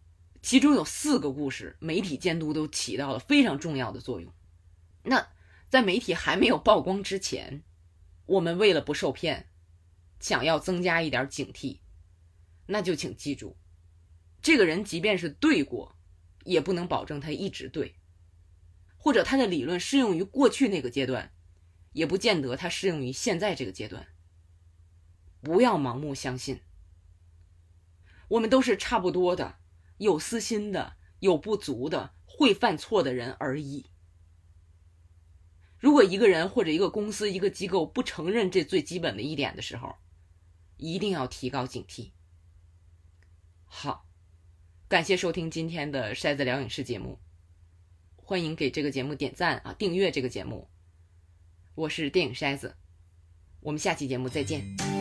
[0.40, 4.32] 其中有四个故事，媒体监督都起到了非常重要的作用。
[5.02, 5.28] 那
[5.68, 7.64] 在媒体还没有曝光之前，
[8.24, 9.50] 我们为了不受骗，
[10.20, 11.80] 想要增加一点警惕，
[12.66, 13.58] 那就请记住，
[14.40, 15.98] 这个人即便是对过，
[16.44, 17.96] 也不能保证他一直对，
[18.98, 21.32] 或者他的理论适用于过去那个阶段，
[21.92, 24.08] 也不见得他适用于现在这个阶段。
[25.40, 26.60] 不要盲目相信，
[28.28, 29.56] 我们都是差不多的。
[29.98, 33.86] 有私心的、有不足的、会犯错的人而已。
[35.78, 39.96] 如果一个人或者一个公司、一个机构不承认这最基本的一点的时候，
[40.76, 42.12] 一定要提高警惕。
[43.64, 44.06] 好，
[44.88, 47.18] 感谢收听今天的筛子聊影视节目，
[48.28, 50.68] 欢迎给这个节目点赞啊，订阅这个节目。
[51.74, 52.74] 我是电影筛子，
[53.60, 54.97] 我们下期节目再见。